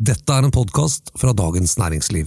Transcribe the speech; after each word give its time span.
Dette 0.00 0.32
er 0.32 0.46
en 0.46 0.50
podkast 0.50 1.10
fra 1.20 1.32
Dagens 1.36 1.74
Næringsliv. 1.78 2.26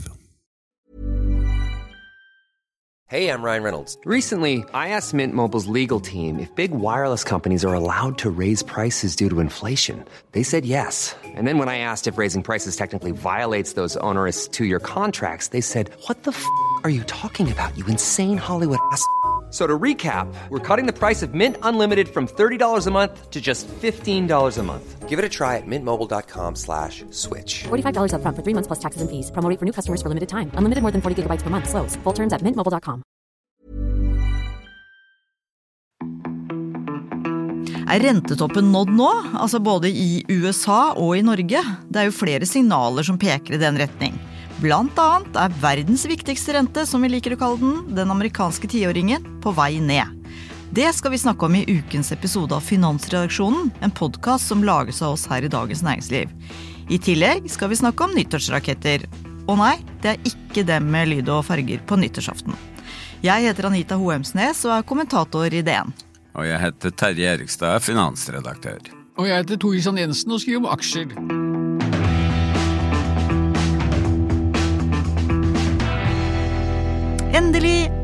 Hey, 3.08 3.30
I'm 3.30 3.42
Ryan 3.44 3.64
Reynolds. 3.64 3.98
Recently, 4.06 4.64
I 4.76 4.90
asked 4.90 5.14
Mint 5.14 5.34
Mobile's 5.34 5.66
legal 5.66 6.00
team 6.00 6.40
if 6.40 6.56
big 6.56 6.72
wireless 6.72 7.24
companies 7.24 7.66
are 7.66 7.74
allowed 7.74 8.18
to 8.20 8.30
raise 8.30 8.64
prices 8.64 9.16
due 9.16 9.30
to 9.30 9.40
inflation. 9.40 10.06
They 10.34 10.44
said 10.44 10.66
yes. 10.66 11.16
And 11.36 11.48
then 11.48 11.58
when 11.58 11.70
I 11.70 11.80
asked 11.80 12.08
if 12.08 12.20
raising 12.20 12.44
prices 12.44 12.76
technically 12.76 13.12
violates 13.12 13.74
those 13.74 13.98
onerous 13.98 14.48
two 14.48 14.66
year 14.66 14.80
contracts, 14.80 15.48
they 15.48 15.62
said, 15.62 15.90
What 16.08 16.24
the 16.24 16.32
f 16.32 16.46
are 16.84 16.92
you 16.92 17.04
talking 17.04 17.52
about, 17.52 17.76
you 17.76 17.86
insane 17.88 18.38
Hollywood 18.38 18.80
ass? 18.92 19.04
So 19.54 19.68
to 19.68 19.78
recap, 19.78 20.34
we're 20.50 20.68
cutting 20.68 20.88
the 20.88 20.98
price 20.98 21.22
of 21.22 21.36
Mint 21.36 21.58
Unlimited 21.62 22.10
from 22.10 22.28
$30 22.28 22.88
a 22.88 22.92
month 22.92 23.30
to 23.30 23.40
just 23.40 23.68
$15 23.68 24.58
a 24.58 24.64
month. 24.64 25.08
Give 25.08 25.20
it 25.20 25.26
a 25.26 25.30
try 25.30 25.58
at 25.58 25.68
mintmobile.com 25.68 26.56
slash 26.56 27.06
switch. 27.12 27.66
$45 27.70 28.14
upfront 28.18 28.36
for 28.36 28.42
three 28.42 28.56
months 28.58 28.66
plus 28.66 28.80
taxes 28.80 29.02
and 29.06 29.12
fees. 29.12 29.30
Promo 29.30 29.54
for 29.60 29.66
new 29.66 29.72
customers 29.72 30.02
for 30.02 30.10
limited 30.10 30.30
time. 30.30 30.50
Unlimited 30.58 30.82
more 30.82 30.90
than 30.90 31.02
40 31.06 31.22
gigabytes 31.22 31.44
per 31.44 31.52
month. 31.52 31.70
Slows. 31.70 31.96
Full 32.02 32.14
terms 32.14 32.34
at 32.34 32.42
mintmobile.com. 32.42 33.04
Er 37.94 38.00
rentetoppen 38.02 38.72
nådd 38.74 38.90
nå? 38.98 39.12
Altså 39.38 39.60
både 39.62 39.94
i 39.94 40.24
USA 40.34 40.96
og 40.98 41.14
i 41.18 41.22
Norge? 41.22 41.62
Det 41.94 42.02
er 42.02 42.10
jo 42.10 42.20
flere 42.26 42.50
signaler 42.50 43.06
som 43.06 43.22
peker 43.22 43.54
i 43.54 43.62
den 43.62 43.78
retning. 43.78 44.18
Blant 44.64 44.96
annet 44.96 45.36
er 45.36 45.56
verdens 45.60 46.06
viktigste 46.08 46.54
rente, 46.56 46.86
som 46.88 47.04
vi 47.04 47.10
liker 47.12 47.34
å 47.36 47.40
kalle 47.42 47.60
den, 47.60 47.80
den 47.98 48.12
amerikanske 48.14 48.70
tiåringen, 48.72 49.26
på 49.44 49.52
vei 49.58 49.76
ned. 49.84 50.08
Det 50.74 50.88
skal 50.96 51.12
vi 51.12 51.20
snakke 51.20 51.50
om 51.50 51.58
i 51.60 51.66
ukens 51.68 52.14
episode 52.16 52.56
av 52.56 52.64
Finansredaksjonen, 52.64 53.74
en 53.84 53.92
podkast 53.92 54.48
som 54.48 54.64
lages 54.64 55.04
av 55.04 55.18
oss 55.18 55.28
her 55.28 55.44
i 55.44 55.52
Dagens 55.52 55.84
Næringsliv. 55.84 56.32
I 56.88 57.02
tillegg 57.04 57.52
skal 57.52 57.74
vi 57.74 57.82
snakke 57.82 58.08
om 58.08 58.16
nyttårsraketter. 58.16 59.04
Og 59.52 59.60
nei, 59.60 59.76
det 60.00 60.14
er 60.14 60.32
ikke 60.32 60.64
dem 60.72 60.88
med 60.96 61.12
lyd 61.12 61.36
og 61.36 61.44
farger 61.52 61.84
på 61.84 62.00
nyttårsaften. 62.00 62.56
Jeg 63.24 63.50
heter 63.50 63.68
Anita 63.68 64.00
Hoemsnes 64.00 64.64
og 64.64 64.78
er 64.80 64.88
kommentator 64.88 65.52
i 65.52 65.60
DN. 65.60 65.92
Og 66.40 66.48
jeg 66.48 66.64
heter 66.64 67.00
Terje 67.04 67.36
Erikstad, 67.36 67.76
er 67.76 67.84
finansredaktør. 67.84 68.94
Og 69.20 69.28
jeg 69.28 69.44
heter 69.44 69.60
Tor 69.60 69.76
Kristian 69.76 70.00
Jensen 70.00 70.32
og 70.32 70.42
skriver 70.42 70.64
om 70.64 70.72
aksjer. 70.72 71.43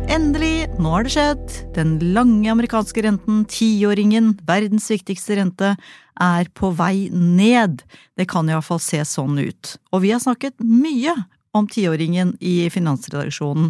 Endelig, 0.09 0.65
nå 0.81 0.89
har 0.89 1.05
det 1.05 1.11
skjedd. 1.13 1.51
Den 1.75 1.91
lange 2.15 2.49
amerikanske 2.49 3.03
renten, 3.05 3.43
tiåringen, 3.45 4.31
verdens 4.47 4.87
viktigste 4.89 5.37
rente, 5.37 5.75
er 6.17 6.49
på 6.57 6.71
vei 6.73 7.11
ned. 7.13 7.83
Det 8.17 8.25
kan 8.31 8.49
i 8.49 8.55
hvert 8.55 8.65
fall 8.65 8.81
se 8.81 9.03
sånn 9.05 9.37
ut. 9.37 9.75
Og 9.93 10.01
vi 10.07 10.09
har 10.15 10.23
snakket 10.23 10.57
mye 10.65 11.13
om 11.53 11.69
tiåringen 11.69 12.33
i 12.41 12.71
finansredaksjonen, 12.73 13.69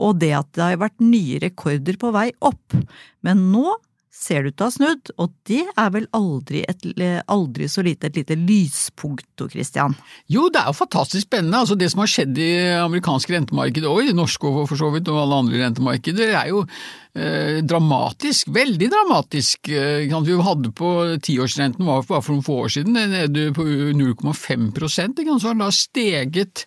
og 0.00 0.16
det 0.24 0.32
at 0.38 0.48
det 0.56 0.64
har 0.64 0.80
vært 0.86 1.04
nye 1.04 1.42
rekorder 1.44 2.00
på 2.00 2.14
vei 2.16 2.30
opp. 2.40 2.78
Men 3.20 3.50
nå 3.52 3.76
ser 4.14 4.44
det 4.44 4.52
ut 4.52 4.56
til 4.56 4.64
å 4.64 4.68
ha 4.68 4.74
snudd, 4.74 5.10
og 5.20 5.32
det 5.48 5.62
er 5.68 5.90
vel 5.94 6.06
aldri, 6.16 6.62
et, 6.70 6.84
aldri 7.30 7.68
så 7.70 7.84
lite 7.84 8.08
et 8.08 8.18
lite 8.20 8.36
lyspunkt, 8.38 9.26
Tor 9.38 9.50
Christian? 9.52 9.96
Jo, 10.30 10.46
det 10.52 10.62
er 10.62 10.70
jo 10.70 10.78
fantastisk 10.78 11.26
spennende. 11.26 11.60
Altså, 11.64 11.76
det 11.78 11.90
som 11.92 12.04
har 12.04 12.10
skjedd 12.10 12.38
i 12.40 12.50
amerikanske 12.78 13.34
rentemarkeder, 13.34 13.90
og 13.90 14.04
i 14.04 14.12
det 14.12 14.18
norske 14.18 14.52
for 14.70 14.80
så 14.80 14.92
vidt, 14.94 15.10
og 15.10 15.24
alle 15.24 15.40
andre 15.44 15.64
rentemarkeder, 15.64 16.34
er 16.38 16.52
jo 16.52 16.62
eh, 16.64 17.58
dramatisk. 17.66 18.52
Veldig 18.54 18.90
dramatisk. 18.94 19.68
Eh, 19.68 20.06
vi 20.06 20.38
hadde 20.48 20.72
på 20.78 20.92
tiårsrenten 21.24 21.88
var 21.88 22.06
bare 22.08 22.22
for 22.24 22.36
noen 22.36 22.46
få 22.46 22.60
år 22.64 22.74
siden 22.78 22.96
nede 22.96 23.50
på 23.56 23.66
0,5 23.66 24.70
ikke 24.74 25.40
så 25.40 25.50
har 25.50 25.56
den 25.56 25.64
da 25.64 25.70
steget 25.74 26.64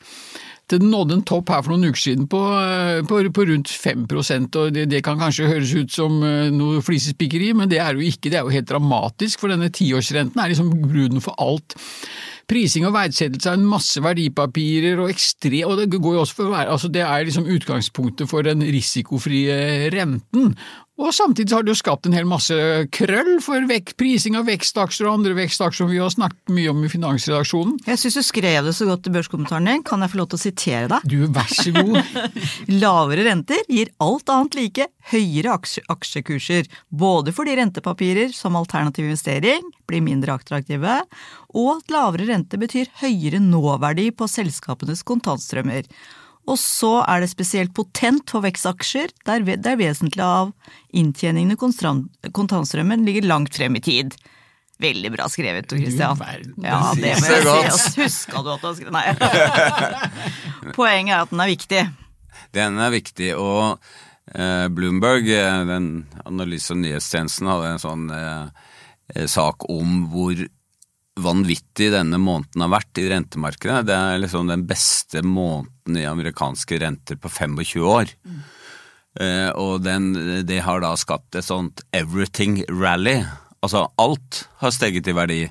den 0.71 0.89
nådde 0.91 1.17
en 1.17 1.25
topp 1.27 1.51
her 1.53 1.63
for 1.63 1.73
noen 1.73 1.91
uker 1.91 2.01
siden 2.01 2.27
på, 2.31 2.41
eh, 2.59 3.01
på, 3.07 3.21
på 3.33 3.45
rundt 3.47 3.71
5 3.71 4.05
og 4.11 4.73
det, 4.75 4.87
det, 4.91 5.03
kan 5.05 5.19
kanskje 5.19 5.47
høres 5.47 5.73
ut 5.75 5.93
som 5.93 6.19
eh, 6.27 6.49
noe 6.51 6.81
flisespikkeri, 6.83 7.53
men 7.55 7.71
det 7.71 7.79
er 7.83 7.95
jo 7.95 8.03
ikke, 8.03 8.31
det 8.31 8.39
er 8.39 8.47
jo 8.47 8.55
helt 8.55 8.69
dramatisk, 8.69 9.39
for 9.39 9.53
denne 9.53 9.71
tiårsrenten 9.71 10.41
er 10.41 10.51
liksom 10.51 10.73
bruden 10.83 11.23
for 11.23 11.37
alt. 11.39 11.77
Prising 12.47 12.85
og 12.87 12.95
verdsettelse 12.95 13.51
av 13.51 13.57
en 13.57 13.67
masse 13.67 13.99
verdipapirer 14.03 14.99
og 15.03 15.11
ekstre, 15.11 15.63
og 15.67 15.81
det 15.81 15.89
går 15.99 16.15
jo 16.15 16.23
også 16.23 16.37
for 16.37 16.59
altså 16.59 16.91
det 16.91 17.03
er 17.03 17.27
liksom 17.27 17.47
utgangspunktet 17.51 18.29
for 18.31 18.47
den 18.47 18.63
risikofrie 18.63 19.89
renten. 19.91 20.53
Og 20.97 21.13
samtidig 21.13 21.53
har 21.53 21.65
det 21.65 21.75
jo 21.75 21.77
skapt 21.77 22.07
en 22.09 22.15
hel 22.17 22.25
masse 22.25 22.55
krøll 22.95 23.35
for 23.45 23.61
vekk, 23.69 23.93
prising 23.99 24.37
av 24.39 24.47
vekstaksjer 24.49 25.05
og 25.05 25.19
andre 25.19 25.35
vekstaksjer 25.37 25.85
som 25.85 25.91
vi 25.91 25.99
har 26.01 26.09
snakket 26.09 26.53
mye 26.55 26.71
om 26.71 26.81
i 26.81 26.89
finansredaksjonen. 26.89 27.75
Jeg 27.85 28.01
syns 28.01 28.17
du 28.17 28.23
skrev 28.25 28.65
det 28.65 28.73
så 28.73 28.87
godt 28.89 29.05
i 29.05 29.13
børskommentaren 29.13 29.69
din, 29.69 29.85
kan 29.85 30.01
jeg 30.01 30.13
få 30.13 30.21
lov 30.23 30.31
til 30.31 30.39
å 30.39 30.41
sitere 30.41 30.89
deg? 30.95 31.05
Du, 31.05 31.19
vær 31.35 31.53
så 31.53 31.73
god. 31.75 32.01
Lavere 32.81 33.27
renter 33.29 33.61
gir 33.69 33.93
alt 34.01 34.33
annet 34.33 34.57
like 34.57 34.89
høyere 35.11 35.53
aksje 35.53 35.85
aksjekurser, 35.93 36.69
både 36.89 37.33
fordi 37.35 37.59
rentepapirer 37.61 38.33
som 38.33 38.57
alternativ 38.57 39.05
investering 39.05 39.69
blir 39.87 40.01
mindre 40.03 40.33
attraktive, 40.35 41.03
og 41.53 41.73
at 41.77 41.93
lavere 41.93 42.31
rente 42.31 42.57
betyr 42.59 42.89
høyere 43.03 43.39
nåverdi 43.43 44.09
på 44.17 44.25
selskapenes 44.31 45.05
kontantstrømmer. 45.07 45.85
Og 46.47 46.55
så 46.61 46.93
er 47.03 47.21
det 47.21 47.29
spesielt 47.31 47.73
potent 47.75 48.31
for 48.31 48.45
vekstaksjer, 48.45 49.11
der 49.27 49.43
det 49.47 49.67
er 49.67 49.79
vesentlig 49.79 50.23
av 50.23 50.53
inntjeningene 50.95 51.57
kontantstrømmen 51.59 53.03
ligger 53.07 53.27
langt 53.27 53.57
frem 53.57 53.75
i 53.75 53.83
tid. 53.83 54.15
Veldig 54.79 55.11
bra 55.15 55.25
skrevet, 55.29 55.67
Tor 55.67 55.79
Christian. 55.81 56.19
Ja, 56.61 56.79
det 56.95 57.15
må 57.17 57.31
jeg 57.33 57.71
si. 57.73 57.93
Huska 58.03 58.43
du 58.45 58.51
at 58.53 58.61
du 58.61 58.67
har 58.69 58.75
skrevet 58.77 58.93
Nei. 58.93 59.07
Poenget 60.77 61.15
er 61.15 61.23
at 61.25 61.33
den 61.33 61.41
er 61.41 61.51
viktig. 61.51 61.81
Den 62.55 62.77
er 62.79 62.93
viktig, 62.93 63.31
og 63.41 63.81
eh, 64.37 64.67
Bloomberg, 64.71 65.27
eh, 65.33 65.63
den 65.67 65.89
analyse- 66.29 66.75
og 66.75 66.83
nyhetstjenesten, 66.83 67.49
hadde 67.49 67.73
en 67.73 67.83
sånn 67.83 68.05
eh, 68.13 69.25
sak 69.27 69.65
om 69.73 70.05
hvor 70.13 70.45
vanvittig 71.23 71.89
denne 71.93 72.19
måneden 72.21 72.63
har 72.65 72.71
vært 72.75 73.01
i 73.01 73.07
rentemarkedet. 73.11 73.85
Det 73.89 73.95
er 73.95 74.21
liksom 74.21 74.51
den 74.51 74.65
beste 74.69 75.23
måneden 75.25 75.99
i 75.99 76.05
amerikanske 76.09 76.79
renter 76.83 77.19
på 77.21 77.31
25 77.31 77.87
år. 77.87 78.13
Mm. 78.27 78.39
Eh, 79.23 79.49
og 79.57 79.81
den, 79.85 80.11
det 80.47 80.61
har 80.65 80.83
da 80.83 80.93
skapt 80.99 81.37
et 81.37 81.47
sånt 81.47 81.83
everything 81.95 82.61
rally. 82.69 83.19
Altså 83.65 83.87
alt 84.01 84.45
har 84.61 84.75
steget 84.75 85.09
i 85.09 85.17
verdi. 85.17 85.41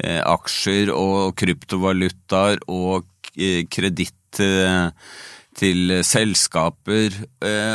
Eh, 0.00 0.22
aksjer 0.22 0.92
og 0.94 1.34
kryptovalutaer 1.40 2.62
og 2.70 3.08
kreditt 3.30 3.70
kreditt 3.70 4.40
til 5.60 5.90
selskaper, 6.06 7.14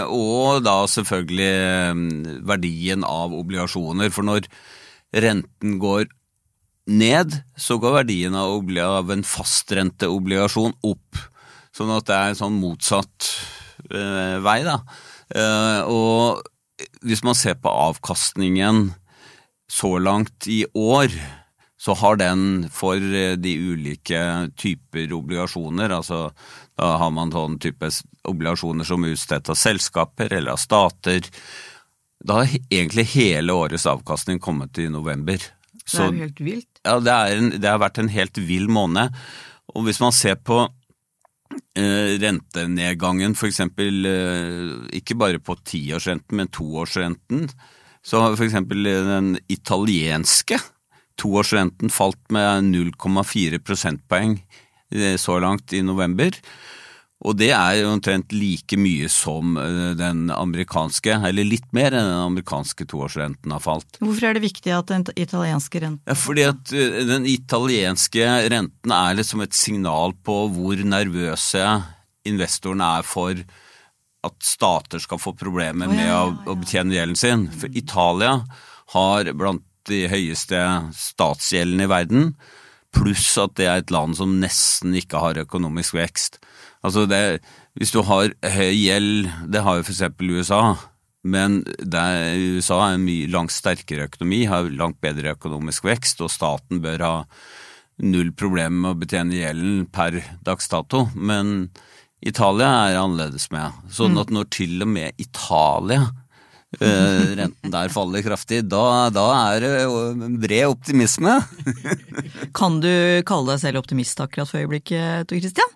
og 0.07 0.63
da 0.63 0.75
selvfølgelig 0.89 2.43
verdien 2.47 3.03
av 3.07 3.35
obligasjoner. 3.35 4.09
For 4.15 4.25
når 4.25 4.47
renten 5.13 5.75
går 5.83 6.07
ned, 6.85 7.33
så 7.57 7.77
går 7.81 8.01
verdien 8.01 8.35
av, 8.37 8.59
av 8.85 9.13
en 9.13 9.23
fastrenteobligasjon 9.25 10.75
opp. 10.85 11.21
Sånn 11.75 11.91
at 11.95 12.07
det 12.07 12.17
er 12.17 12.33
en 12.33 12.39
sånn 12.39 12.59
motsatt 12.61 13.31
eh, 13.89 14.37
vei, 14.45 14.59
da. 14.67 14.79
Eh, 15.35 15.81
og 15.89 16.45
hvis 17.05 17.23
man 17.25 17.37
ser 17.37 17.57
på 17.59 17.71
avkastningen 17.71 18.89
så 19.71 19.95
langt 19.99 20.47
i 20.51 20.63
år, 20.77 21.11
så 21.85 21.93
har 21.99 22.17
den 22.21 22.65
for 22.73 22.97
eh, 22.97 23.35
de 23.37 23.55
ulike 23.73 24.21
typer 24.57 25.13
obligasjoner, 25.13 25.91
altså 25.91 26.29
da 26.75 26.95
har 27.01 27.11
man 27.13 27.33
sånn 27.33 27.59
type 27.61 27.89
obligasjoner 28.27 28.87
som 28.87 29.05
er 29.05 29.15
utstedt 29.15 29.51
av 29.51 29.59
selskaper 29.59 30.33
eller 30.33 30.55
av 30.55 30.61
stater, 30.61 31.27
da 32.25 32.41
har 32.41 32.55
egentlig 32.73 33.09
hele 33.13 33.53
årets 33.53 33.85
avkastning 33.89 34.39
kommet 34.41 34.79
i 34.81 34.87
november. 34.89 35.41
Så, 35.85 36.01
det 36.01 36.05
er 36.05 36.15
jo 36.15 36.25
helt 36.25 36.41
vilt. 36.41 36.81
Ja, 36.81 36.97
det, 36.99 37.15
en, 37.35 37.51
det, 37.59 37.69
har 37.69 37.81
vært 37.83 38.01
en 38.01 38.11
helt 38.13 38.39
vill 38.41 38.67
måned. 38.71 39.13
Og 39.75 39.85
hvis 39.85 40.01
man 40.01 40.13
ser 40.15 40.37
på 40.41 40.63
eh, 40.65 42.15
rentenedgangen, 42.21 43.35
f.eks. 43.37 43.61
Eh, 43.61 44.69
ikke 44.97 45.17
bare 45.21 45.41
på 45.41 45.57
tiårsrenten, 45.61 46.39
men 46.41 46.51
toårsrenten, 46.53 47.49
så 48.05 48.21
har 48.21 48.37
f.eks. 48.37 48.57
den 48.69 49.35
italienske 49.49 50.59
toårsrenten 51.21 51.93
falt 51.93 52.21
med 52.33 52.71
0,4 52.73 53.61
prosentpoeng 53.63 54.39
eh, 54.91 55.15
så 55.21 55.37
langt 55.39 55.73
i 55.73 55.83
november. 55.85 56.33
Og 57.23 57.37
det 57.39 57.51
er 57.55 57.85
omtrent 57.87 58.33
like 58.35 58.75
mye 58.77 59.07
som 59.11 59.55
eh, 59.57 59.93
den 59.97 60.27
amerikanske, 60.33 61.15
eller 61.29 61.47
litt 61.47 61.67
mer 61.75 61.95
enn 61.95 62.09
den 62.09 62.23
amerikanske 62.25 62.87
toårsrenten 62.91 63.53
har 63.55 63.63
falt. 63.63 63.99
Hvorfor 64.01 64.27
er 64.29 64.35
det 64.35 64.43
viktig 64.43 64.73
at 64.75 64.91
den 64.91 65.05
italienske 65.15 65.81
renten 65.81 66.11
ja, 66.11 66.17
Fordi 66.19 66.47
at 66.49 66.73
eh, 66.75 66.99
den 67.07 67.27
italienske 67.29 68.27
renten 68.51 68.95
er 68.95 69.19
liksom 69.21 69.45
et 69.45 69.55
signal 69.55 70.15
på 70.27 70.41
hvor 70.57 70.83
nervøse 70.83 71.63
investorene 72.27 72.91
er 72.99 73.07
for 73.07 73.45
at 74.25 74.35
stater 74.41 74.99
skal 74.99 75.21
få 75.21 75.35
problemer 75.37 75.87
med 75.87 76.09
å, 76.09 76.27
å 76.49 76.57
betjene 76.57 76.97
gjelden 76.97 77.19
sin. 77.19 77.47
For 77.53 77.71
Italia 77.77 78.39
har 78.95 79.31
blant 79.37 79.63
de 79.85 80.07
høyeste 80.09 80.59
statsgjeldene 80.97 81.85
i 81.85 81.91
verden 81.91 82.31
pluss 82.95 83.33
at 83.41 83.55
det 83.59 83.67
er 83.69 83.81
et 83.81 83.93
land 83.93 84.17
som 84.17 84.37
nesten 84.41 84.95
ikke 84.97 85.21
har 85.21 85.39
økonomisk 85.45 85.97
vekst. 85.97 86.39
Altså 86.85 87.05
det, 87.09 87.41
hvis 87.79 87.93
du 87.95 88.01
har 88.05 88.33
høy 88.55 88.73
gjeld, 88.77 89.29
det 89.51 89.63
har 89.65 89.79
jo 89.79 89.85
f.eks. 89.85 90.03
USA, 90.21 90.61
men 91.25 91.63
er, 91.81 92.35
USA 92.55 92.81
er 92.83 92.97
en 92.97 93.05
mye 93.07 93.29
langt 93.33 93.53
sterkere 93.53 94.05
økonomi, 94.09 94.43
har 94.49 94.69
langt 94.69 95.01
bedre 95.01 95.33
økonomisk 95.33 95.87
vekst, 95.87 96.21
og 96.21 96.33
staten 96.33 96.83
bør 96.83 97.05
ha 97.05 97.15
null 98.05 98.29
problem 98.37 98.83
med 98.83 98.91
å 98.91 98.99
betjene 99.01 99.39
gjelden 99.39 99.87
per 99.93 100.19
dags 100.45 100.69
dato. 100.69 101.07
Men 101.15 101.71
Italia 102.25 102.69
er 102.89 102.99
annerledes 102.99 103.49
med. 103.53 103.73
Sånn 103.93 104.13
mm. 104.15 104.21
at 104.21 104.35
når 104.37 104.53
til 104.59 104.85
og 104.85 104.93
med 104.97 105.25
Italia 105.25 106.05
Uh, 106.75 107.31
renten 107.39 107.71
der 107.71 107.91
faller 107.93 108.23
kraftig, 108.25 108.65
da, 108.67 109.07
da 109.13 109.25
er 109.53 109.63
det 109.63 110.33
bred 110.43 110.73
optimisme. 110.73 111.37
kan 112.57 112.81
du 112.83 112.91
kalle 113.27 113.53
deg 113.53 113.61
selv 113.61 113.79
optimist 113.79 114.19
akkurat 114.19 114.49
for 114.49 114.59
øyeblikket, 114.59 115.29
Tor 115.29 115.39
Christian? 115.39 115.71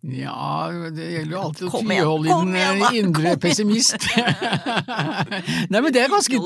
Ja, 0.00 0.70
det 0.96 1.10
gjelder 1.12 1.34
jo 1.34 1.40
alltid 1.44 1.66
å 1.68 1.80
tviholde 1.82 2.30
i 2.30 2.32
den 2.32 2.54
eh, 2.56 2.94
indre 3.02 3.34
pessimist. 3.36 4.06
Nei, 5.70 5.76
men 5.76 5.90
det 5.92 6.00
er 6.00 6.08
ganske, 6.08 6.38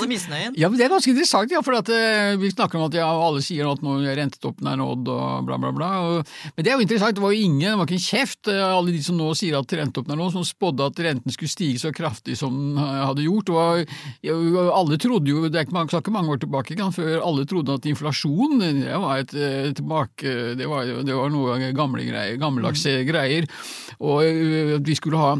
ja, 0.59 0.67
men 0.67 0.75
det 0.75 0.89
er 0.89 0.91
ganske 0.91 1.13
interessant, 1.13 1.55
ja, 1.55 1.61
for 1.63 1.79
at, 1.79 1.87
uh, 1.87 2.35
vi 2.43 2.51
snakker 2.51 2.81
om 2.81 2.89
at 2.89 2.97
ja, 2.99 3.07
alle 3.07 3.45
sier 3.47 3.71
at 3.71 3.85
nå 3.87 4.01
rentetoppen 4.03 4.67
er 4.67 4.81
nådd 4.81 5.11
og 5.15 5.47
bla, 5.47 5.59
bla, 5.63 5.71
bla. 5.77 5.91
Og, 6.03 6.33
men 6.57 6.67
det 6.67 6.73
er 6.73 6.81
jo 6.81 6.87
interessant, 6.87 7.15
det 7.15 7.23
var 7.23 7.37
jo 7.37 7.45
ingen, 7.47 7.69
det 7.69 7.77
var 7.79 7.87
ikke 7.87 8.01
en 8.01 8.09
kjeft, 8.09 8.51
uh, 8.51 8.65
alle 8.73 8.97
de 8.97 9.05
som 9.07 9.23
nå 9.23 9.31
sier 9.39 9.61
at 9.61 9.77
rentetoppen 9.79 10.17
er 10.17 10.19
nådd, 10.19 10.35
som 10.35 10.49
spådde 10.51 10.91
at 10.91 11.05
renten 11.07 11.37
skulle 11.37 11.55
stige 11.55 11.79
så 11.85 11.95
kraftig 11.95 12.35
som 12.43 12.59
den 12.59 12.83
hadde 12.83 13.29
gjort. 13.29 13.55
Og, 13.55 13.95
ja, 14.27 14.35
alle 14.81 14.99
trodde 14.99 15.31
jo, 15.31 15.47
det 15.47 15.63
er 15.63 15.69
ikke 15.69 15.79
mange, 15.79 15.95
ikke 15.95 16.17
mange 16.19 16.35
år 16.35 16.43
tilbake 16.43 16.81
kan, 16.83 16.91
før 16.99 17.23
alle 17.23 17.47
trodde 17.47 17.79
at 17.79 17.87
inflasjon 17.87 18.59
det 18.65 18.99
var, 18.99 19.23
et, 19.23 19.39
tilbake, 19.79 20.37
det 20.59 20.67
var, 20.67 20.91
det 21.07 21.23
var 21.23 21.31
noe 21.31 21.71
gamle 21.71 22.11
greier, 22.11 22.35
gammeldagse 22.43 22.99
greier 23.07 23.44
og 24.01 24.23
at 24.25 24.87
vi 24.87 24.97
skulle 24.99 25.21
ha 25.21 25.35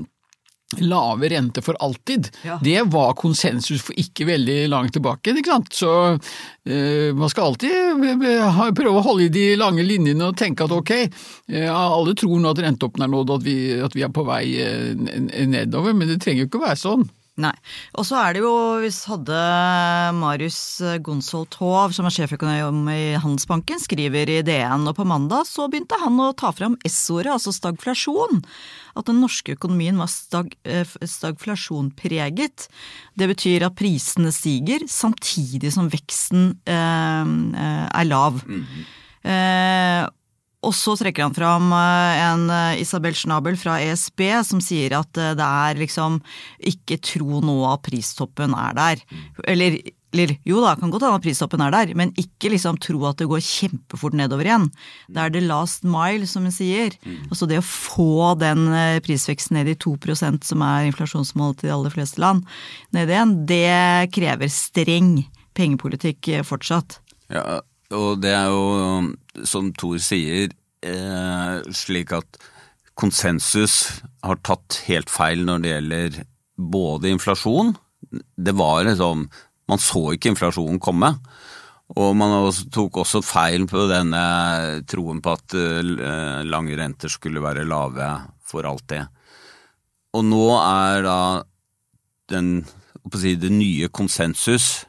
lave 0.81 1.29
rente 1.29 1.63
for 1.63 1.77
alltid, 1.81 2.29
ja. 2.43 2.59
det 2.63 2.83
var 2.83 3.15
konsensus 3.15 3.83
for 3.83 3.99
ikke 4.01 4.27
veldig 4.27 4.69
langt 4.69 4.95
tilbake. 4.97 5.31
ikke 5.31 5.53
sant? 5.53 5.73
Så 5.75 5.91
eh, 6.67 7.15
man 7.15 7.31
skal 7.31 7.53
alltid 7.53 8.25
prøve 8.77 8.95
å 8.99 9.05
holde 9.05 9.29
i 9.29 9.35
de 9.35 9.45
lange 9.61 9.85
linjene 9.87 10.31
og 10.31 10.39
tenke 10.41 10.67
at 10.67 10.75
ok, 10.75 10.95
eh, 11.53 11.69
alle 11.71 12.17
tror 12.19 12.41
nå 12.41 12.55
at 12.55 12.63
renteoppen 12.65 13.07
er 13.07 13.13
nådd, 13.13 13.37
at 13.39 13.47
vi, 13.47 13.59
at 13.87 13.97
vi 13.97 14.07
er 14.07 14.15
på 14.15 14.27
vei 14.27 14.45
eh, 14.63 15.47
nedover, 15.47 15.95
men 15.95 16.11
det 16.11 16.21
trenger 16.25 16.45
jo 16.45 16.51
ikke 16.51 16.63
å 16.63 16.67
være 16.67 16.83
sånn. 16.85 17.07
Nei. 17.35 17.55
Og 17.99 18.07
så 18.07 18.15
er 18.21 18.37
det 18.37 18.45
jo, 18.45 18.53
hvis 18.79 19.01
hadde 19.11 19.39
Marius 20.15 20.59
Gonsolt 21.03 21.57
Hov, 21.59 21.91
som 21.97 22.07
er 22.07 22.15
sjeføkonom 22.15 22.87
i 22.93 23.17
Handelsbanken, 23.19 23.81
skriver 23.83 24.31
i 24.31 24.39
DN, 24.47 24.87
og 24.87 24.95
på 24.95 25.07
mandag 25.09 25.49
så 25.51 25.67
begynte 25.67 25.99
han 25.99 26.21
å 26.23 26.31
ta 26.39 26.53
fram 26.55 26.79
S-ordet, 26.87 27.33
altså 27.35 27.51
stagflasjon. 27.57 28.45
At 28.95 29.11
den 29.11 29.19
norske 29.19 29.57
økonomien 29.59 29.99
var 29.99 30.13
stag, 30.15 30.55
eh, 30.63 30.87
stagflasjonpreget. 30.87 32.69
Det 33.19 33.31
betyr 33.35 33.67
at 33.67 33.79
prisene 33.83 34.31
stiger 34.31 34.87
samtidig 34.87 35.75
som 35.75 35.91
veksten 35.91 36.53
eh, 36.71 37.25
eh 37.59 37.87
er 37.99 38.05
lav. 38.07 38.45
Mm 38.47 38.63
-hmm. 38.63 38.85
eh, 39.27 40.11
og 40.65 40.75
så 40.77 40.95
trekker 40.99 41.27
han 41.27 41.35
fram 41.37 41.73
eh, 41.77 42.23
en 42.25 42.47
eh, 42.53 42.81
Isabel 42.83 43.17
Schnabel 43.17 43.59
fra 43.61 43.79
ESB 43.83 44.23
som 44.47 44.63
sier 44.65 44.97
at 44.99 45.21
eh, 45.21 45.35
det 45.37 45.49
er 45.67 45.81
liksom 45.81 46.21
ikke 46.73 47.01
tro 47.05 47.43
nå 47.45 47.59
at 47.71 47.85
pristoppen 47.87 48.57
er 48.57 48.79
der. 48.79 49.03
Eller, 49.51 49.77
eller 50.15 50.35
jo 50.47 50.63
da, 50.65 50.75
kan 50.79 50.93
godt 50.93 51.07
hende 51.07 51.19
at 51.21 51.27
pristoppen 51.27 51.65
er 51.65 51.75
der, 51.75 51.93
men 51.99 52.15
ikke 52.21 52.53
liksom 52.55 52.79
tro 52.83 53.03
at 53.11 53.21
det 53.21 53.29
går 53.31 53.45
kjempefort 53.45 54.17
nedover 54.17 54.49
igjen. 54.49 54.71
Det 55.11 55.23
er 55.23 55.35
the 55.35 55.45
last 55.45 55.85
mile, 55.89 56.29
som 56.31 56.47
hun 56.49 56.55
sier. 56.55 56.97
Altså 57.29 57.51
det 57.51 57.61
å 57.61 57.67
få 57.67 58.35
den 58.41 58.69
prisveksten 59.05 59.59
ned 59.59 59.73
i 59.75 59.79
2% 59.85 60.47
som 60.47 60.65
er 60.65 60.89
inflasjonsmålet 60.91 61.61
til 61.61 61.71
de 61.71 61.77
aller 61.77 61.95
fleste 61.95 62.23
land, 62.23 62.47
ned 62.97 63.13
igjen, 63.13 63.37
det 63.51 64.15
krever 64.15 64.53
streng 64.53 65.17
pengepolitikk 65.55 66.31
fortsatt. 66.47 67.01
Ja, 67.33 67.63
og 67.95 68.21
det 68.23 68.35
er 68.35 68.51
jo, 68.53 69.45
som 69.47 69.71
Thor 69.79 70.01
sier, 70.03 70.53
eh, 70.85 71.73
slik 71.75 72.13
at 72.17 72.39
konsensus 72.99 74.03
har 74.23 74.39
tatt 74.47 74.83
helt 74.89 75.11
feil 75.11 75.43
når 75.47 75.63
det 75.63 75.73
gjelder 75.73 76.21
både 76.55 77.11
inflasjon 77.11 77.73
Det 78.39 78.55
var 78.55 78.85
liksom 78.87 79.25
Man 79.67 79.81
så 79.83 80.13
ikke 80.13 80.31
inflasjonen 80.31 80.79
komme. 80.79 81.09
Og 81.97 82.11
man 82.17 82.35
tok 82.73 82.99
også 83.01 83.23
feil 83.25 83.65
på 83.69 83.87
denne 83.89 84.21
troen 84.89 85.23
på 85.25 85.33
at 85.33 85.55
uh, 85.57 86.43
lange 86.45 86.77
renter 86.77 87.09
skulle 87.09 87.41
være 87.41 87.65
lave 87.65 88.11
for 88.45 88.69
alltid. 88.69 89.09
Og 90.13 90.25
nå 90.29 90.45
er 90.59 91.01
da 91.05 91.19
den, 92.29 92.51
si, 93.17 93.35
det 93.41 93.53
nye 93.57 93.89
konsensus 93.89 94.85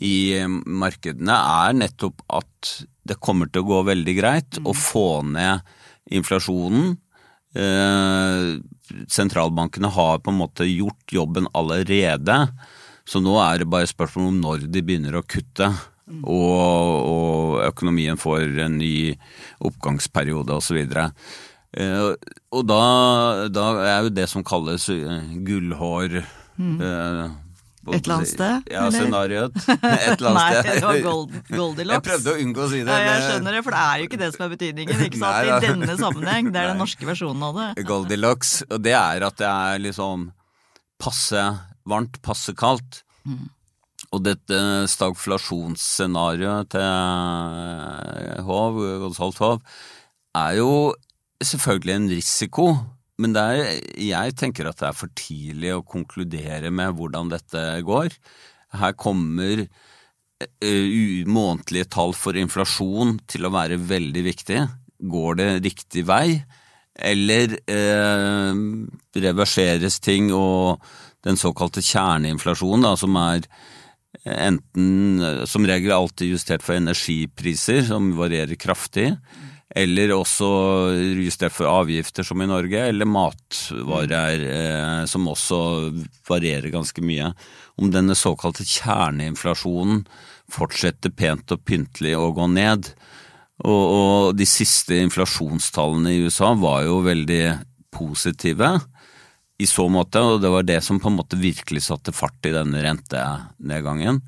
i 0.00 0.40
markedene 0.64 1.34
er 1.36 1.76
nettopp 1.76 2.22
at 2.32 2.72
det 3.06 3.18
kommer 3.20 3.50
til 3.50 3.64
å 3.64 3.68
gå 3.68 3.80
veldig 3.90 4.16
greit 4.16 4.60
å 4.62 4.72
mm. 4.72 4.80
få 4.80 5.06
ned 5.28 5.64
inflasjonen. 6.10 6.94
Eh, 7.54 8.48
sentralbankene 9.10 9.90
har 9.92 10.20
på 10.22 10.32
en 10.32 10.40
måte 10.40 10.68
gjort 10.68 11.14
jobben 11.14 11.48
allerede, 11.56 12.42
så 13.08 13.22
nå 13.22 13.36
er 13.42 13.60
det 13.60 13.70
bare 13.72 13.90
spørsmål 13.90 14.30
om 14.30 14.40
når 14.44 14.66
de 14.70 14.84
begynner 14.86 15.18
å 15.18 15.26
kutte. 15.26 15.72
Mm. 16.10 16.24
Og, 16.26 16.94
og 17.06 17.60
økonomien 17.68 18.18
får 18.18 18.56
en 18.64 18.80
ny 18.80 19.12
oppgangsperiode 19.66 20.56
osv. 20.56 20.80
Eh, 20.80 22.08
og 22.50 22.64
da, 22.66 22.80
da 23.52 23.66
er 23.84 24.08
jo 24.08 24.16
det 24.16 24.26
som 24.30 24.46
kalles 24.46 24.88
gullhår 25.46 26.22
mm. 26.58 26.80
Eh, 27.90 27.98
et 27.98 28.06
eller 28.06 28.16
annet 28.16 28.30
sted? 28.30 28.70
Ja, 28.72 28.84
scenarioet. 28.94 29.56
Et 29.68 29.76
eller 29.82 30.30
annet 30.30 30.56
sted. 30.56 30.70
Nei, 30.70 30.74
det 30.74 30.86
var 30.86 31.00
gold, 31.04 31.36
Goldilocks. 31.50 31.96
Jeg 31.98 32.06
prøvde 32.08 32.32
å 32.32 32.44
unngå 32.44 32.64
å 32.64 32.68
si 32.72 32.80
det. 32.86 32.96
Ja, 32.96 32.98
jeg 33.10 33.22
skjønner 33.26 33.56
det, 33.56 33.62
for 33.66 33.76
det 33.76 33.84
er 33.84 34.02
jo 34.02 34.08
ikke 34.10 34.20
det 34.22 34.30
som 34.34 34.44
er 34.46 34.52
betydningen. 34.54 35.04
ikke 35.06 35.20
sant? 35.24 35.38
Nei, 35.38 35.46
I 35.46 35.60
denne 35.66 35.96
sammenheng. 36.00 36.50
Det 36.54 36.62
er 36.62 36.72
den 36.72 36.82
norske 36.84 37.08
versjonen 37.08 37.46
av 37.50 37.60
det. 37.60 37.68
Goldilocks, 37.88 38.52
og 38.70 38.84
det 38.86 38.96
er 38.98 39.26
at 39.28 39.40
det 39.40 39.50
er 39.50 39.82
liksom 39.86 40.28
passe 41.00 41.46
varmt, 41.90 42.20
passe 42.24 42.54
kaldt. 42.58 43.02
Mm. 43.28 43.48
Og 44.10 44.24
dette 44.26 44.60
stagflasjonsscenarioet 44.90 46.72
til 46.74 48.42
Hov, 48.48 48.80
Gonzalt 49.04 49.38
Hov, 49.42 49.60
er 50.38 50.56
jo 50.58 50.70
selvfølgelig 51.40 51.94
en 51.94 52.08
risiko 52.10 52.66
men 53.20 53.36
er, 53.36 53.78
jeg 54.00 54.36
tenker 54.40 54.70
at 54.70 54.80
det 54.80 54.88
er 54.88 54.96
for 54.96 55.12
tidlig 55.18 55.74
å 55.76 55.84
konkludere 55.86 56.72
med 56.72 56.96
hvordan 56.98 57.32
dette 57.32 57.64
går. 57.86 58.16
Her 58.80 58.96
kommer 58.98 59.64
uh, 59.66 61.26
månedlige 61.28 61.90
tall 61.92 62.14
for 62.16 62.38
inflasjon 62.38 63.18
til 63.30 63.46
å 63.46 63.52
være 63.54 63.80
veldig 63.90 64.24
viktig. 64.30 64.62
Går 65.10 65.38
det 65.40 65.50
riktig 65.64 66.04
vei, 66.08 66.40
eller 67.00 67.54
eh, 67.72 68.58
reverseres 69.16 69.94
ting 70.04 70.26
og 70.36 70.82
den 71.24 71.38
såkalte 71.40 71.80
kjerneinflasjonen, 71.84 72.84
da, 72.84 72.90
som 73.00 73.16
er 73.16 73.46
enten 74.28 75.46
som 75.48 75.64
regel 75.68 75.94
alltid 75.96 76.34
justert 76.34 76.64
for 76.66 76.76
energipriser, 76.76 77.80
som 77.88 78.10
varierer 78.18 78.60
kraftig, 78.60 79.14
eller 79.70 80.10
også 80.16 80.48
justert 81.20 81.54
for 81.54 81.70
avgifter, 81.70 82.26
som 82.26 82.42
i 82.42 82.48
Norge, 82.50 82.80
eller 82.90 83.06
matvarer, 83.06 84.42
eh, 84.50 85.04
som 85.06 85.28
også 85.30 85.60
varierer 86.26 86.72
ganske 86.74 87.04
mye. 87.04 87.30
Om 87.78 87.92
denne 87.94 88.16
såkalte 88.18 88.66
kjerneinflasjonen 88.66 90.02
fortsetter 90.50 91.14
pent 91.14 91.54
og 91.54 91.62
pyntelig 91.64 92.16
å 92.18 92.32
gå 92.34 92.48
ned. 92.50 92.90
Og, 93.62 93.84
og 93.84 94.38
de 94.38 94.48
siste 94.48 94.98
inflasjonstallene 95.04 96.16
i 96.16 96.24
USA 96.26 96.54
var 96.58 96.86
jo 96.88 97.02
veldig 97.06 97.44
positive 97.94 98.78
i 99.60 99.68
så 99.68 99.84
måte, 99.92 100.22
og 100.24 100.40
det 100.42 100.50
var 100.50 100.64
det 100.66 100.80
som 100.82 100.98
på 101.00 101.10
en 101.10 101.18
måte 101.18 101.38
virkelig 101.38 101.84
satte 101.86 102.14
fart 102.16 102.48
i 102.48 102.54
denne 102.54 102.80
rentenedgangen. 102.82 104.22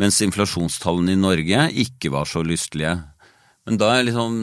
Mens 0.00 0.20
inflasjonstallene 0.24 1.16
i 1.16 1.20
Norge 1.20 1.66
ikke 1.82 2.12
var 2.14 2.28
så 2.30 2.44
lystelige. 2.46 2.94
Men 3.68 3.78
da 3.78 3.92
er 3.94 4.06
liksom 4.08 4.36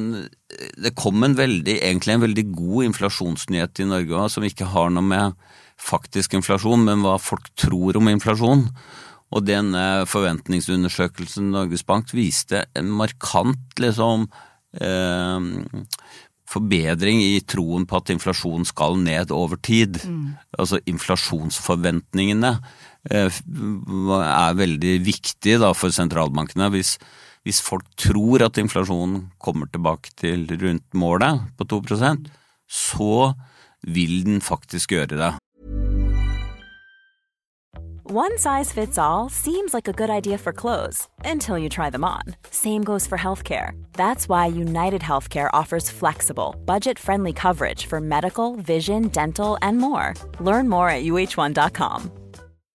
Det 0.79 0.93
kom 0.95 1.23
en 1.23 1.35
veldig, 1.35 1.75
egentlig 1.83 2.15
en 2.15 2.23
veldig 2.23 2.45
god 2.55 2.89
inflasjonsnyhet 2.89 3.83
i 3.83 3.89
Norge 3.89 4.29
som 4.31 4.45
ikke 4.47 4.69
har 4.71 4.91
noe 4.93 5.05
med 5.05 5.49
faktisk 5.79 6.33
inflasjon, 6.35 6.81
men 6.83 7.05
hva 7.05 7.15
folk 7.23 7.45
tror 7.59 7.95
om 7.95 8.09
inflasjon. 8.11 8.65
Og 9.31 9.45
den 9.47 9.71
forventningsundersøkelsen 10.09 11.53
Norges 11.53 11.85
Bank 11.87 12.11
viste 12.17 12.65
en 12.75 12.89
markant 12.99 13.79
liksom 13.79 14.25
eh, 14.81 15.47
forbedring 16.49 17.21
i 17.21 17.39
troen 17.45 17.85
på 17.89 17.99
at 17.99 18.11
inflasjonen 18.13 18.65
skal 18.67 18.97
ned 19.01 19.33
over 19.35 19.59
tid. 19.61 20.01
Mm. 20.03 20.33
Altså 20.57 20.81
inflasjonsforventningene 20.89 22.55
eh, 23.11 23.29
er 23.29 24.59
veldig 24.59 24.95
viktige 25.05 25.61
da, 25.61 25.73
for 25.77 25.93
sentralbankene. 25.93 26.71
Hvis 26.73 26.97
hvis 27.43 27.61
folk 27.63 27.85
tror 27.97 28.43
at 28.45 28.59
inflasjonen 28.61 29.29
kommer 29.41 29.69
tilbake 29.71 30.13
til 30.19 30.47
rundt 30.61 30.87
målet 30.93 31.45
på 31.57 31.65
2 31.65 31.81
så 32.69 33.33
vil 33.83 34.25
den 34.25 34.41
faktisk 34.41 34.91
gjøre 34.91 35.17
det. 35.17 35.33
One 38.11 38.39
size 38.39 38.71
fits 38.71 38.97
all 38.97 39.29
seems 39.29 39.71
like 39.71 39.87
a 39.87 39.93
good 39.93 40.09
idea 40.09 40.39
for 40.39 40.51
clothes 40.51 41.07
until 41.23 41.59
you 41.59 41.69
try 41.69 41.91
them 41.91 42.03
on. 42.03 42.23
Same 42.49 42.83
goes 42.83 43.05
for 43.05 43.19
healthcare. 43.19 43.73
That's 43.93 44.27
why 44.27 44.47
United 44.47 45.01
Healthcare 45.01 45.49
offers 45.53 45.91
flexible, 45.91 46.55
budget 46.65 46.97
friendly 46.97 47.33
coverage 47.33 47.85
for 47.85 48.01
medical, 48.01 48.55
vision, 48.55 49.09
dental, 49.09 49.59
and 49.61 49.77
more. 49.77 50.15
Learn 50.39 50.67
more 50.67 50.89
at 50.89 51.03
uh1.com. 51.03 52.18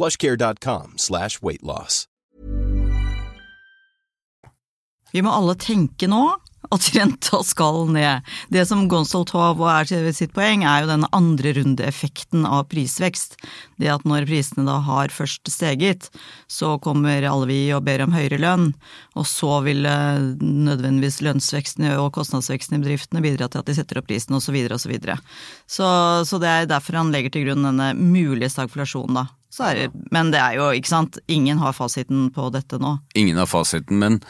plushcare.com 0.00 0.96
slash 0.96 1.42
weightloss. 1.44 2.06
Vi 5.12 5.22
må 5.22 5.32
alle 5.34 5.56
tenke 5.58 6.08
nå 6.08 6.24
at 6.70 6.90
renta 6.94 7.40
skal 7.42 7.88
ned. 7.90 8.26
Det 8.52 8.62
som 8.68 8.84
Gonzal 8.88 9.24
Tov 9.26 9.62
er 9.66 9.88
til 9.88 10.04
sitt 10.14 10.34
poeng, 10.36 10.62
er 10.62 10.84
jo 10.84 10.90
denne 10.90 11.08
andre 11.16 11.54
runde-effekten 11.56 12.44
av 12.46 12.68
prisvekst. 12.70 13.34
Det 13.80 13.90
at 13.90 14.04
når 14.06 14.28
prisene 14.28 14.66
da 14.68 14.76
har 14.86 15.10
først 15.10 15.50
steget, 15.50 16.10
så 16.46 16.76
kommer 16.84 17.26
alle 17.26 17.48
vi 17.50 17.58
og 17.74 17.82
ber 17.88 18.04
om 18.04 18.14
høyere 18.14 18.38
lønn, 18.38 18.68
og 19.18 19.26
så 19.26 19.58
vil 19.66 19.88
eh, 19.88 20.22
nødvendigvis 20.38 21.22
lønnsveksten 21.26 21.90
og 21.96 22.12
kostnadsveksten 22.14 22.78
i 22.78 22.84
bedriftene 22.84 23.24
bidra 23.24 23.50
til 23.50 23.64
at 23.64 23.72
de 23.72 23.78
setter 23.80 23.98
opp 23.98 24.10
prisen, 24.12 24.38
osv. 24.38 24.60
osv. 24.70 24.94
Så, 25.66 25.82
så 25.82 26.24
så 26.30 26.38
det 26.38 26.54
er 26.54 26.70
derfor 26.70 27.00
han 27.00 27.10
legger 27.10 27.34
til 27.34 27.48
grunn 27.48 27.66
denne 27.66 27.92
mulige 27.98 28.52
stagflasjonen, 28.52 29.24
da. 29.24 29.39
Det, 29.58 29.90
men 30.14 30.30
det 30.30 30.40
er 30.40 30.58
jo, 30.60 30.70
ikke 30.76 30.92
sant, 30.92 31.18
ingen 31.26 31.58
har 31.58 31.74
fasiten 31.74 32.28
på 32.34 32.48
dette 32.54 32.78
nå. 32.80 32.96
Ingen 33.18 33.40
har 33.40 33.50
fasiten, 33.50 33.98
men, 33.98 34.20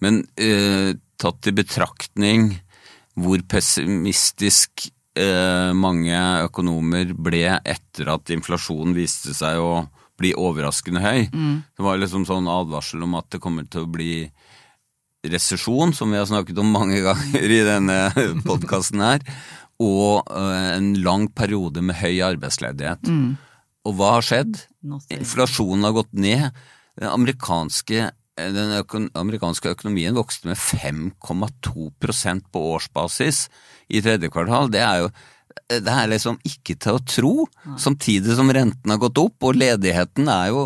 men 0.00 0.22
eh, 0.40 0.96
tatt 1.20 1.50
i 1.50 1.54
betraktning 1.54 2.54
hvor 3.20 3.42
pessimistisk 3.50 4.86
eh, 5.18 5.70
mange 5.76 6.20
økonomer 6.46 7.12
ble 7.12 7.44
etter 7.58 8.12
at 8.14 8.32
inflasjonen 8.32 8.96
viste 8.96 9.34
seg 9.36 9.60
å 9.60 9.84
bli 10.20 10.32
overraskende 10.36 11.00
høy. 11.00 11.28
Det 11.76 11.84
var 11.84 12.00
liksom 12.00 12.26
sånn 12.28 12.48
advarsel 12.50 13.04
om 13.06 13.16
at 13.20 13.30
det 13.32 13.40
kommer 13.40 13.64
til 13.68 13.86
å 13.86 13.90
bli 13.90 14.14
resesjon, 15.24 15.92
som 15.96 16.12
vi 16.12 16.20
har 16.20 16.28
snakket 16.28 16.60
om 16.60 16.72
mange 16.72 17.00
ganger 17.08 17.54
i 17.56 17.62
denne 17.66 17.98
podkasten 18.46 19.04
her, 19.04 19.24
og 19.80 20.28
eh, 20.28 20.72
en 20.76 20.92
lang 21.04 21.28
periode 21.32 21.84
med 21.84 22.00
høy 22.00 22.20
arbeidsledighet. 22.32 23.08
Og 23.88 23.96
hva 23.96 24.16
har 24.18 24.26
skjedd? 24.26 24.58
Inflasjonen 25.14 25.86
har 25.88 25.94
gått 25.96 26.12
ned. 26.12 26.50
Den 27.00 27.08
amerikanske, 27.08 28.10
den 28.36 28.74
øko, 28.76 29.02
amerikanske 29.16 29.72
økonomien 29.72 30.16
vokste 30.16 30.50
med 30.50 30.58
5,2% 30.60 32.48
på 32.52 32.62
årsbasis 32.76 33.46
i 33.88 34.02
tredje 34.04 34.30
kvartal. 34.32 34.70
Det 34.72 34.82
er 34.84 35.04
jo 35.06 35.10
det 35.70 35.90
er 35.90 36.08
liksom 36.10 36.38
ikke 36.46 36.76
til 36.78 36.96
å 36.98 37.02
tro, 37.06 37.32
samtidig 37.78 38.36
som 38.38 38.50
renten 38.54 38.92
har 38.92 39.00
gått 39.02 39.18
opp, 39.18 39.36
og 39.46 39.58
ledigheten 39.58 40.28
er 40.30 40.50
jo 40.52 40.64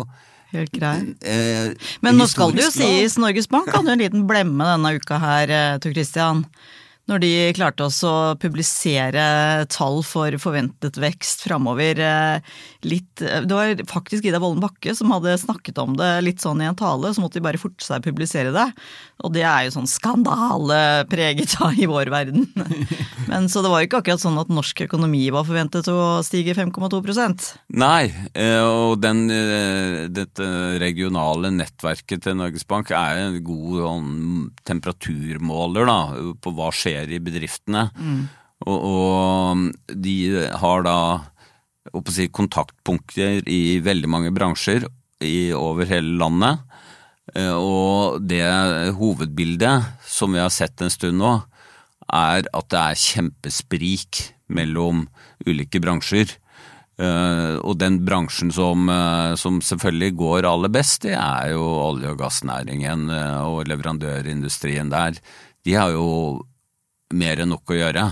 Helt 0.53 0.71
grei. 0.71 1.15
eh, 1.25 1.73
Men 2.05 2.17
nå 2.19 2.27
skal 2.29 2.53
det 2.55 2.63
jo 2.67 2.71
sies, 2.71 3.17
Norges 3.19 3.49
Bank 3.51 3.67
hadde 3.73 3.89
jo 3.91 3.95
en 3.97 4.03
liten 4.03 4.27
blemme 4.29 4.63
denne 4.69 4.93
uka 4.95 5.17
her, 5.19 5.49
eh, 5.51 5.77
Tor 5.83 5.91
Christian. 5.91 6.45
Når 7.05 7.21
de 7.21 7.31
klarte 7.53 7.85
også 7.85 8.09
å 8.09 8.37
publisere 8.41 9.21
tall 9.69 9.99
for 10.05 10.33
forventet 10.41 10.97
vekst 10.97 11.43
framover 11.45 11.99
eh, 12.01 12.55
litt 12.85 13.21
Det 13.21 13.51
var 13.51 13.77
faktisk 13.89 14.25
Ida 14.25 14.39
Wolden 14.41 14.63
Bakke 14.63 14.95
som 14.97 15.13
hadde 15.13 15.35
snakket 15.37 15.77
om 15.81 15.93
det 15.99 16.09
litt 16.25 16.41
sånn 16.41 16.63
i 16.63 16.69
en 16.69 16.77
tale, 16.77 17.11
så 17.13 17.21
måtte 17.21 17.37
de 17.37 17.45
bare 17.45 17.61
forte 17.61 17.85
seg 17.85 18.01
å 18.01 18.05
publisere 18.07 18.53
det. 18.55 18.65
Og 19.21 19.35
det 19.35 19.43
er 19.45 19.67
jo 19.67 19.75
sånn 19.75 19.89
skandalepreget 19.89 21.53
da 21.59 21.69
i 21.77 21.85
vår 21.89 22.09
verden. 22.13 22.49
Men 23.29 23.49
så 23.53 23.61
det 23.61 23.69
var 23.69 23.83
jo 23.83 23.89
ikke 23.89 24.01
akkurat 24.01 24.23
sånn 24.25 24.41
at 24.41 24.49
norsk 24.53 24.85
økonomi 24.87 25.23
var 25.33 25.45
forventet 25.47 25.89
å 25.91 26.23
stige 26.25 26.57
5,2 26.57 27.03
Nei, 27.77 28.09
eh, 28.33 28.65
og 28.65 28.97
den, 29.03 29.27
eh, 29.29 30.01
dette 30.09 30.49
regionale 30.81 31.53
nettverket 31.53 32.25
til 32.25 32.39
Norges 32.41 32.65
Bank 32.65 32.89
er 32.95 33.27
en 33.27 33.39
god 33.45 33.79
sånn, 33.85 34.11
temperaturmåler 34.65 35.89
da, 35.89 35.99
på 36.41 36.53
hva 36.57 36.73
skjer 36.73 36.94
i 37.03 37.19
bedriftene. 37.19 37.89
Og, 38.65 38.77
og 38.79 39.65
de 39.91 40.47
har 40.61 40.85
da 40.87 40.97
si, 42.09 42.29
kontaktpunkter 42.31 43.43
i 43.51 43.79
veldig 43.83 44.09
mange 44.09 44.31
bransjer 44.35 44.87
i, 45.21 45.51
over 45.53 45.85
hele 45.89 46.15
landet. 46.21 46.63
Eh, 47.35 47.51
Og 47.51 48.21
det 48.21 48.45
hovedbildet 48.97 50.07
som 50.07 50.33
vi 50.33 50.41
har 50.41 50.53
sett 50.53 50.81
en 50.81 50.93
stund 50.93 51.19
nå, 51.19 51.35
er 52.13 52.45
at 52.53 52.71
det 52.71 52.81
er 52.81 53.03
kjempesprik 53.03 54.23
mellom 54.47 55.07
ulike 55.45 55.81
bransjer. 55.81 56.37
Uh, 56.95 57.59
og 57.67 57.75
den 57.81 57.97
bransjen 58.07 58.53
som, 58.55 58.85
uh, 58.87 59.35
som 59.35 59.57
selvfølgelig 59.59 60.13
går 60.15 60.45
aller 60.47 60.71
best, 60.71 61.01
det 61.03 61.17
er 61.19 61.49
jo 61.51 61.65
olje- 61.65 62.13
og 62.13 62.21
gassnæringen 62.21 63.09
uh, 63.11 63.41
og 63.43 63.67
leverandørindustrien 63.67 64.93
der. 64.93 65.19
De 65.67 65.73
har 65.75 65.91
jo 65.91 66.45
mer 67.13 67.41
enn 67.41 67.51
nok 67.53 67.73
å 67.73 67.77
gjøre. 67.77 68.05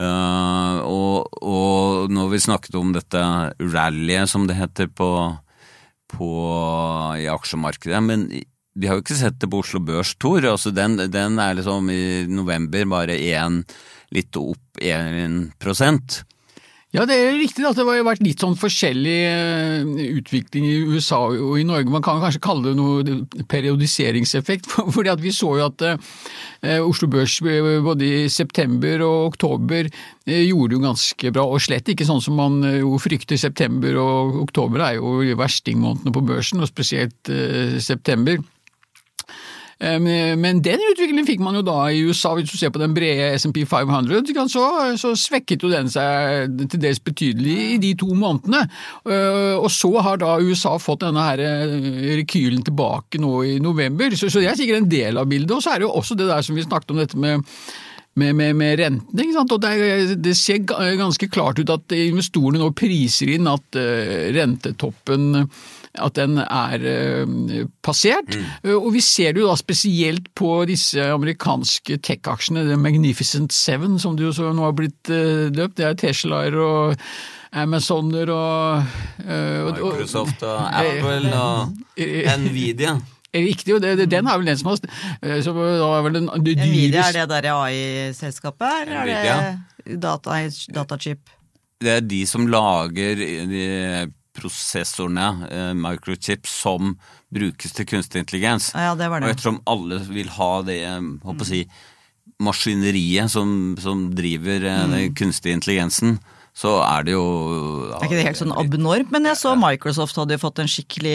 Uh, 0.00 0.80
og, 0.88 1.40
og 1.44 2.12
når 2.12 2.32
vi 2.32 2.42
snakket 2.42 2.78
om 2.80 2.94
dette 2.96 3.20
rallyet, 3.60 4.30
som 4.30 4.46
det 4.48 4.56
heter 4.58 4.90
på, 4.90 5.10
på, 6.14 6.30
i 7.20 7.28
aksjemarkedet, 7.30 8.00
men 8.06 8.26
vi 8.80 8.88
har 8.88 8.96
jo 8.96 9.04
ikke 9.04 9.18
sett 9.18 9.38
det 9.42 9.50
på 9.50 9.60
Oslo 9.62 9.82
Børs, 9.84 10.14
Tor. 10.20 10.46
Altså 10.48 10.72
den, 10.74 10.96
den 11.12 11.38
er 11.42 11.58
liksom 11.58 11.90
i 11.92 12.26
november 12.30 12.86
bare 12.90 13.18
én, 13.18 13.60
litt 14.14 14.36
opp 14.38 14.80
1 14.80 15.52
prosent. 15.60 16.22
Ja, 16.90 17.04
det 17.06 17.14
er 17.14 17.36
riktig 17.38 17.62
at 17.62 17.76
det 17.78 17.84
har 17.86 18.00
vært 18.02 18.22
litt 18.26 18.42
sånn 18.42 18.56
forskjellig 18.58 19.18
eh, 19.22 19.84
utvikling 20.18 20.64
i 20.66 20.78
USA 20.90 21.20
og 21.30 21.52
i 21.60 21.66
Norge. 21.66 21.86
Man 21.86 22.02
kan 22.02 22.18
kanskje 22.18 22.42
kalle 22.42 22.72
det 22.72 22.80
noe 22.80 23.44
periodiseringseffekt, 23.46 24.66
fordi 24.96 25.14
vi 25.22 25.30
så 25.34 25.52
jo 25.60 25.68
at 25.68 25.84
eh, 25.86 26.80
Oslo 26.82 27.06
Børs 27.12 27.36
eh, 27.46 27.78
både 27.86 28.08
i 28.08 28.24
september 28.26 29.06
og 29.06 29.30
oktober 29.30 29.86
gjorde 30.26 30.76
jo 30.76 30.82
ganske 30.82 31.30
bra, 31.34 31.46
og 31.46 31.62
slett 31.62 31.94
ikke 31.94 32.08
sånn 32.08 32.24
som 32.24 32.34
man 32.42 32.58
jo 32.66 32.98
frykter. 33.02 33.38
September 33.38 33.94
og 34.02 34.40
oktober 34.48 34.82
er 34.88 34.98
jo 34.98 35.20
verstingmånedene 35.38 36.14
på 36.14 36.26
børsen, 36.26 36.62
og 36.62 36.70
spesielt 36.70 37.30
september. 37.82 38.42
Eh, 39.80 39.98
Men 40.00 40.40
men 40.40 40.62
den 40.62 40.80
utviklingen 40.90 41.26
fikk 41.26 41.40
man 41.40 41.56
jo 41.56 41.62
da 41.64 41.88
i 41.90 42.02
USA, 42.04 42.34
hvis 42.36 42.50
du 42.50 42.58
ser 42.58 42.72
på 42.74 42.80
den 42.82 42.94
brede 42.94 43.32
SMP 43.38 43.62
500, 43.68 44.22
så, 44.50 45.14
svekket 45.16 45.62
jo 45.62 45.70
den 45.72 45.88
seg 45.88 46.56
til 46.68 46.80
dels 46.82 47.00
betydelig 47.00 47.56
i 47.74 47.78
de 47.82 47.94
to 47.94 48.12
månedene. 48.14 48.66
Eh, 49.08 49.56
Og 49.60 49.70
så 49.70 49.92
har 50.00 50.20
da 50.20 50.38
USA 50.40 50.76
fått 50.78 51.04
denne 51.04 51.24
her 51.24 51.38
eh, 51.38 52.16
rekylen 52.20 52.62
tilbake 52.66 53.20
nå 53.20 53.42
i 53.44 53.58
november, 53.58 54.10
så, 54.16 54.28
så 54.30 54.40
det 54.40 54.50
er 54.50 54.58
sikkert 54.60 54.82
en 54.84 54.90
del 54.90 55.18
av 55.18 55.28
bildet. 55.30 55.56
Og 55.56 55.62
så 55.62 55.74
er 55.74 55.80
det 55.80 55.88
jo 55.88 55.94
også 55.96 56.18
det 56.18 56.28
der 56.28 56.42
som 56.42 56.56
vi 56.56 56.66
snakket 56.66 56.90
om, 56.90 57.00
dette 57.00 57.18
med 57.20 57.46
med, 58.18 58.34
med, 58.34 58.56
med 58.58 58.78
rentene. 58.80 59.22
ikke 59.22 59.36
sant? 59.36 59.52
Og 59.54 59.60
det, 59.62 60.16
det 60.24 60.36
ser 60.36 60.64
ganske 60.66 61.28
klart 61.30 61.60
ut 61.62 61.70
at 61.70 61.94
investorene 61.94 62.58
nå 62.58 62.72
priser 62.76 63.30
inn 63.36 63.46
at 63.50 63.78
eh, 63.78 64.32
rentetoppen 64.34 65.46
at 65.98 66.14
den 66.14 66.38
er 66.38 66.84
eh, 66.86 67.66
passert. 67.82 68.30
Mm. 68.62 68.76
Og 68.76 68.92
vi 68.94 69.02
ser 69.02 69.34
det 69.34 69.42
jo 69.42 69.50
da 69.50 69.56
spesielt 69.58 70.28
på 70.38 70.52
disse 70.70 71.02
amerikanske 71.16 71.98
tech-aksjene, 72.06 72.66
The 72.68 72.78
Magnificent 72.78 73.54
Seven, 73.54 73.98
som 73.98 74.16
du 74.18 74.28
så 74.32 74.52
nå 74.54 74.68
har 74.68 74.76
blitt 74.78 75.10
eh, 75.10 75.48
døpt. 75.50 75.78
Det 75.80 75.88
er 75.88 75.98
Teslaer 75.98 76.58
og 76.62 77.06
Amazoner 77.50 78.30
og, 78.30 78.92
eh, 79.24 79.64
og 79.64 79.72
Microsoft 79.80 80.44
og 80.46 80.60
Apple 80.84 81.32
og 81.34 81.74
Nvidia. 82.44 82.98
Riktig, 83.30 83.76
og 83.76 83.82
den 83.82 84.26
er 84.26 84.38
vel 84.40 84.48
den 84.48 84.58
som 84.58 84.72
har 84.72 84.80
som 85.44 85.58
er 85.62 86.00
vel 86.02 86.16
den 86.16 86.24
det 86.42 86.56
Nvidia, 86.58 87.04
er 87.12 87.20
det 87.20 87.28
der 87.30 87.46
AI-selskapet, 87.52 88.88
eller 88.88 89.12
er 89.14 89.28
det 89.86 90.00
data, 90.02 90.40
datachip? 90.74 91.30
Det 91.80 91.92
er 91.94 92.02
de 92.02 92.24
som 92.26 92.48
lager 92.50 93.22
de 93.22 94.10
prosessorene, 94.40 95.28
eh, 95.52 95.70
microchips, 95.78 96.56
som 96.64 96.96
brukes 97.30 97.76
til 97.76 97.86
kunstig 97.86 98.24
intelligens. 98.24 98.72
Ja, 98.74 98.96
det 98.98 99.06
var 99.12 99.20
det. 99.22 99.28
Og 99.30 99.36
ettersom 99.36 99.60
alle 99.70 100.00
vil 100.08 100.32
ha 100.40 100.52
det 100.66 100.80
eh, 100.88 101.00
håper 101.28 101.46
å 101.46 101.50
si, 101.52 101.64
maskineriet 102.40 103.30
som, 103.32 103.76
som 103.80 104.08
driver 104.16 104.64
eh, 104.64 104.84
Mm. 104.86 104.92
den 104.96 105.14
kunstige 105.18 105.52
intelligensen, 105.58 106.18
så 106.56 106.80
er 106.82 107.04
det 107.06 107.12
jo 107.14 107.22
Er 107.94 108.06
ikke 108.08 108.16
det 108.18 108.24
helt 108.26 108.40
sånn 108.40 108.54
abnormt? 108.58 109.12
Men 109.14 109.28
jeg 109.28 109.38
så 109.38 109.52
Microsoft 109.56 110.16
hadde 110.18 110.34
jo 110.34 110.40
fått 110.42 110.58
en 110.58 110.68
skikkelig 110.68 111.14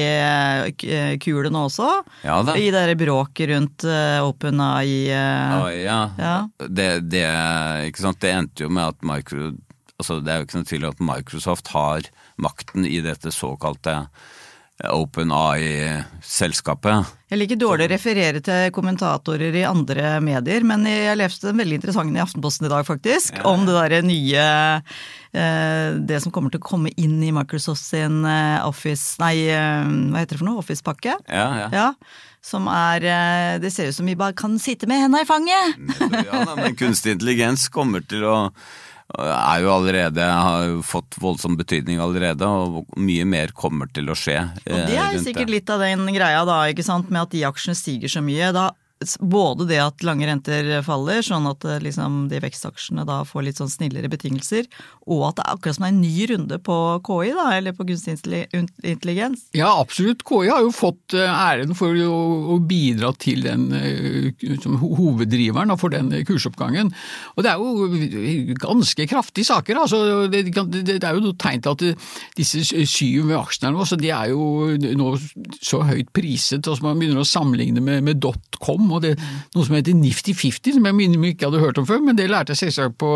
eh, 0.86 1.18
kule 1.22 1.52
nå 1.52 1.66
også. 1.68 1.90
Ja 2.24 2.38
da. 2.48 2.56
I 2.56 2.70
det 2.74 2.96
bråket 3.02 3.50
rundt 3.52 3.84
OpenAI. 3.86 5.10
Ja, 5.12 5.68
ja. 5.76 6.00
Ja. 6.18 6.36
Det, 6.64 6.88
det, 7.12 7.26
det 8.24 8.32
endte 8.32 8.64
jo 8.66 8.72
med 8.72 8.94
at 8.96 9.04
Micro, 9.06 9.52
altså 10.00 10.22
det 10.24 10.32
er 10.32 10.40
jo 10.40 10.48
ikke 10.48 10.62
noe 10.62 10.70
tvil 10.72 10.88
om 10.88 10.96
at 10.96 11.04
Microsoft 11.12 11.74
har 11.76 12.08
makten 12.42 12.86
i 12.88 13.00
dette 13.06 13.32
såkalte 13.32 14.06
Open 14.84 15.32
AI-selskapet. 15.32 17.12
Jeg 17.32 17.40
liker 17.40 17.60
dårlig 17.60 17.86
å 17.88 17.92
referere 17.94 18.42
til 18.44 18.74
kommentatorer 18.76 19.56
i 19.56 19.64
andre 19.64 20.18
medier, 20.24 20.66
men 20.68 20.84
jeg 20.90 21.16
leste 21.16 21.48
en 21.54 21.62
veldig 21.62 21.78
interessant 21.80 22.12
i 22.12 22.20
Aftenposten 22.20 22.68
i 22.68 22.72
dag, 22.74 22.84
faktisk, 22.84 23.40
om 23.48 23.64
det 23.64 23.78
derre 23.78 24.02
nye 24.04 24.44
eh, 25.32 25.96
Det 25.96 26.20
som 26.20 26.34
kommer 26.36 26.52
til 26.52 26.60
å 26.60 26.68
komme 26.68 26.92
inn 27.00 27.22
i 27.24 27.32
Microsoft 27.36 27.88
sin 27.88 28.28
eh, 28.28 28.68
Office 28.68 29.16
Nei, 29.24 29.48
eh, 29.48 29.88
hva 30.12 30.20
heter 30.26 30.36
det 30.36 30.44
for 30.44 30.50
noe? 30.50 30.64
Office-pakke? 30.66 31.16
Ja, 31.24 31.48
ja. 31.64 31.70
Ja, 31.72 31.88
som 32.44 32.68
er 32.68 33.08
Det 33.64 33.72
ser 33.72 33.88
ut 33.90 33.96
som 33.96 34.12
vi 34.12 34.20
bare 34.20 34.36
kan 34.36 34.60
sitte 34.60 34.92
med 34.92 35.06
henda 35.06 35.24
i 35.24 35.30
fanget! 35.30 35.80
ja 36.28 36.44
men 36.52 36.76
kunstig 36.76 37.16
intelligens 37.16 37.70
kommer 37.72 38.04
til 38.04 38.28
å 38.28 38.38
er 39.14 39.62
jo 39.62 39.70
allerede, 39.70 40.22
har 40.22 40.64
jo 40.66 40.80
fått 40.86 41.18
voldsom 41.22 41.58
betydning 41.60 42.02
allerede, 42.02 42.48
og 42.48 42.98
mye 42.98 43.26
mer 43.30 43.54
kommer 43.56 43.90
til 43.94 44.10
å 44.10 44.18
skje. 44.18 44.40
Og 44.66 44.80
det 44.90 44.98
er 44.98 45.14
jo 45.14 45.22
sikkert 45.24 45.52
litt 45.54 45.70
av 45.70 45.84
den 45.86 46.08
greia 46.16 46.42
da, 46.48 46.64
ikke 46.72 46.86
sant, 46.86 47.12
med 47.14 47.28
at 47.28 47.36
de 47.36 47.46
aksjene 47.48 47.78
stiger 47.78 48.12
så 48.12 48.24
mye. 48.26 48.50
Da, 48.56 48.72
både 49.20 49.66
det 49.68 49.80
at 49.84 50.04
lange 50.08 50.28
renter 50.28 50.70
faller, 50.86 51.20
sånn 51.26 51.50
at 51.50 51.66
eh, 51.68 51.82
liksom, 51.84 52.26
de 52.32 52.40
vekstaksjene 52.40 53.04
da 53.08 53.20
får 53.28 53.44
litt 53.44 53.60
sånn 53.60 53.72
snillere 53.72 54.08
betingelser, 54.12 54.70
og 55.06 55.26
at 55.28 55.40
det 55.40 55.44
er 55.44 55.58
akkurat 55.58 55.78
som 55.78 55.88
en 55.90 56.00
ny 56.00 56.28
runde 56.32 56.60
på 56.64 56.78
KI, 57.06 57.34
da, 57.36 57.50
eller 57.58 57.76
på 57.76 57.86
kunstig 57.90 58.16
intelligens. 58.56 59.50
Ja, 59.58 59.74
absolutt. 59.82 60.24
KI 60.26 60.48
har 60.48 60.64
jo 60.64 60.72
fått 60.76 61.18
eh, 61.18 61.28
æren 61.28 61.76
for 61.78 61.92
å, 61.92 62.56
bidra 62.66 63.12
til 63.20 63.44
den 63.46 63.68
eh, 63.76 64.48
hoveddriveren 64.80 65.76
for 65.78 65.94
den 65.94 66.10
kursoppgangen. 66.26 66.94
Og 67.36 67.44
det 67.44 67.52
er 67.52 67.60
jo 67.60 68.56
ganske 68.64 69.06
kraftige 69.12 69.50
saker. 69.52 69.82
Altså, 69.84 70.00
det, 70.32 70.48
er 70.56 71.20
jo 71.20 71.36
tegn 71.36 71.66
til 71.66 71.76
at 71.76 72.08
disse 72.40 72.64
syv 72.64 73.36
aksjene 73.36 74.00
de 74.00 74.10
er 74.14 74.32
jo 74.32 74.72
nå 74.98 75.12
så 75.60 75.84
høyt 75.86 76.10
priset, 76.16 76.66
og 76.72 76.82
man 76.86 77.00
begynner 77.00 77.22
å 77.22 77.28
sammenligne 77.28 77.84
med, 77.84 78.02
med 78.08 78.24
dotcom 78.24 78.86
og 78.96 79.04
det, 79.04 79.14
noe 79.56 79.68
som 79.68 79.76
heter 79.78 79.98
Nifty 79.98 80.36
50, 80.38 80.78
som 80.78 80.88
jeg 80.90 80.98
minner 80.98 81.22
meg 81.22 81.36
ikke 81.36 81.50
hadde 81.50 81.62
hørt 81.64 81.80
om 81.82 81.88
før, 81.88 82.02
men 82.04 82.18
det 82.18 82.28
lærte 82.32 82.56
jeg 82.56 82.66
selvsagt 82.66 82.98
på, 83.02 83.12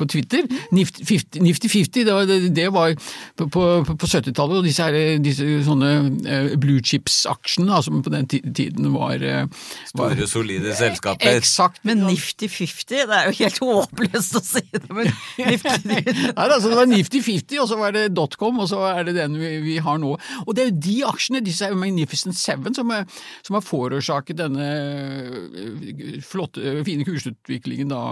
på 0.00 0.08
Twitter. 0.10 0.48
Nifty-fifty, 0.74 2.04
det 2.06 2.14
var, 2.14 2.28
det, 2.28 2.38
det 2.56 2.68
var 2.74 2.94
på, 3.38 3.48
på, 3.48 3.64
på 3.84 4.10
70-tallet, 4.10 4.60
og 4.60 4.66
disse, 4.68 4.86
her, 4.86 5.18
disse 5.24 5.46
sånne 5.66 5.92
eh, 6.28 6.50
blue 6.60 6.82
chips-aksjene 6.84 7.70
da, 7.70 7.80
som 7.84 8.02
på 8.04 8.12
den 8.14 8.28
tiden 8.30 8.90
var, 8.94 9.20
eh, 9.22 9.46
var 9.94 10.14
Store, 10.14 10.28
solide 10.30 10.74
selskaper. 10.78 11.38
Eksakt. 11.38 11.82
Men 11.88 12.04
Nifty 12.08 12.48
50, 12.50 13.04
det 13.10 13.18
er 13.18 13.30
jo 13.30 13.36
helt 13.42 13.62
håpløst 13.64 14.38
å 14.40 14.44
si 14.44 14.64
det, 14.72 14.86
men 14.90 15.10
Nifty 15.38 15.72
Nei, 15.94 16.00
altså 16.48 16.70
det 16.70 16.78
var 16.78 16.88
Nifty 16.90 17.20
50, 17.24 17.60
og 17.62 17.68
så 17.70 17.78
var 17.80 17.94
det 17.94 18.06
dotcom, 18.16 18.60
og 18.62 18.68
så 18.70 18.80
er 18.90 19.08
det 19.08 19.16
den 19.18 19.38
vi, 19.40 19.52
vi 19.64 19.78
har 19.82 19.98
nå. 20.00 20.14
Og 20.44 20.56
det 20.56 20.64
er 20.64 20.70
jo 20.70 20.78
de 20.88 20.96
aksjene, 21.08 21.42
disse 21.44 21.66
er 21.66 21.74
jo 21.74 21.80
Magnificent 21.80 22.36
Seven, 22.38 22.74
som, 22.76 22.90
er, 22.94 23.06
som 23.46 23.58
har 23.58 23.64
forårsaket 23.64 24.38
denne 24.40 24.68
eh, 24.84 26.20
flotte, 26.24 26.76
fine 26.86 27.06
kursutviklingen 27.06 27.90
da 27.92 28.02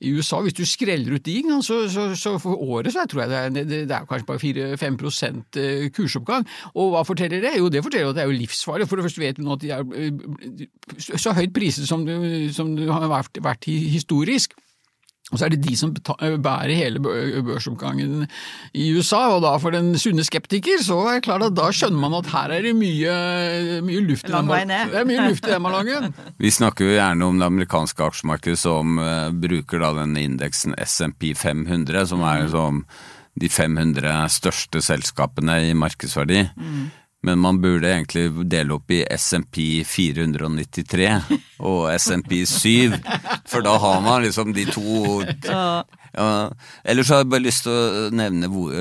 i 0.00 0.12
USA. 0.14 0.40
Hvis 0.44 0.56
du 0.58 0.64
skreller 0.68 1.16
ut 1.16 1.26
de, 1.26 1.36
så, 1.66 1.82
så, 1.92 2.10
så 2.18 2.36
for 2.42 2.60
året 2.60 2.94
så 2.94 3.06
tror 3.10 3.24
jeg 3.24 3.32
det 3.32 3.40
er, 3.40 3.68
det, 3.72 3.80
er 3.96 4.08
kanskje 4.08 4.28
bare 4.28 4.42
4-5 4.42 5.00
eh, 5.60 5.90
kursoppgang. 5.96 6.46
Og 6.74 6.94
hva 6.94 7.04
forteller 7.08 7.44
det? 7.44 7.56
Jo, 7.58 7.68
det 7.72 7.84
forteller 7.86 8.12
at 8.12 8.20
det 8.20 8.24
er 8.24 8.32
jo 8.32 8.40
livsfarlig. 8.40 8.88
For 8.88 9.00
det 9.00 9.08
første 9.08 9.24
vet 9.24 9.40
vi 9.40 9.46
nå 9.46 9.58
at 9.58 9.64
de 9.64 9.74
er 9.74 9.84
eh, 9.98 10.66
så 11.16 11.36
høyt 11.36 11.54
priset 11.56 11.88
som, 11.88 12.06
som 12.54 12.74
det 12.78 12.90
har 12.90 13.08
vært, 13.10 13.40
vært 13.44 13.70
historisk. 13.70 14.56
Og 15.30 15.38
så 15.38 15.46
er 15.46 15.54
det 15.54 15.60
de 15.62 15.76
som 15.78 15.92
bærer 15.94 16.72
hele 16.74 17.00
børsoppgangen 17.02 18.24
i 18.74 18.88
USA, 18.96 19.22
og 19.36 19.44
da 19.44 19.52
for 19.62 19.74
den 19.74 19.92
sunne 20.00 20.24
skeptiker, 20.26 20.82
så 20.82 20.98
er 21.06 21.20
det 21.20 21.26
klart 21.28 21.44
at 21.46 21.54
da 21.58 21.68
skjønner 21.74 22.02
man 22.02 22.16
at 22.18 22.32
her 22.32 22.56
er 22.56 22.66
det 22.66 22.74
mye, 22.78 23.14
luft 24.08 24.26
i 24.26 24.34
den 24.34 24.50
er 24.50 25.06
mye 25.06 25.28
luft 25.28 25.46
i 25.46 25.54
den 25.54 25.68
ballongen. 25.68 26.10
Vi 26.42 26.50
snakker 26.54 26.88
jo 26.88 26.96
gjerne 26.96 27.30
om 27.30 27.38
det 27.38 27.46
amerikanske 27.46 28.10
aksjemarkedet 28.10 28.58
som 28.58 28.98
eh, 28.98 29.30
bruker 29.30 29.82
da 29.84 29.94
den 30.02 30.18
indeksen 30.18 30.74
SMP 30.82 31.30
500, 31.38 32.08
som 32.10 32.26
er 32.26 32.44
liksom 32.44 32.84
de 33.40 33.48
500 33.48 34.26
største 34.34 34.82
selskapene 34.82 35.60
i 35.70 35.76
markedsverdi. 35.78 36.42
Men 37.22 37.38
man 37.42 37.58
burde 37.60 37.84
egentlig 37.90 38.30
dele 38.48 38.72
opp 38.78 38.90
i 38.96 39.02
SMP 39.12 39.82
493 39.84 41.08
og 41.68 41.90
SMP 42.00 42.38
7, 42.48 42.94
for 43.50 43.60
da 43.66 43.74
har 43.82 44.00
man 44.00 44.22
liksom 44.24 44.54
de 44.56 44.64
to 44.72 45.20
ja. 45.44 45.84
Ellers 46.82 47.10
har 47.12 47.20
jeg 47.22 47.30
bare 47.34 47.44
lyst 47.44 47.66
til 47.66 47.76
å 47.76 48.06
nevne 48.16 48.48
hvor 48.50 48.72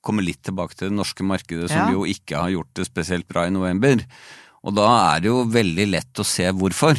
komme 0.00 0.22
litt 0.24 0.40
tilbake 0.46 0.78
til 0.78 0.88
det 0.88 0.96
norske 0.96 1.26
markedet, 1.26 1.68
som 1.68 1.90
Ja. 1.90 1.92
jo 1.92 2.06
ikke 2.08 2.38
har 2.38 2.52
gjort 2.54 2.70
det 2.78 2.86
spesielt 2.88 3.26
bra 3.28 3.46
i 3.46 3.52
november. 3.52 4.00
Og 4.64 4.74
da 4.76 4.86
er 5.16 5.20
det 5.20 5.28
jo 5.28 5.42
veldig 5.44 5.86
lett 5.90 6.22
å 6.22 6.24
se 6.24 6.46
hvorfor. 6.52 6.96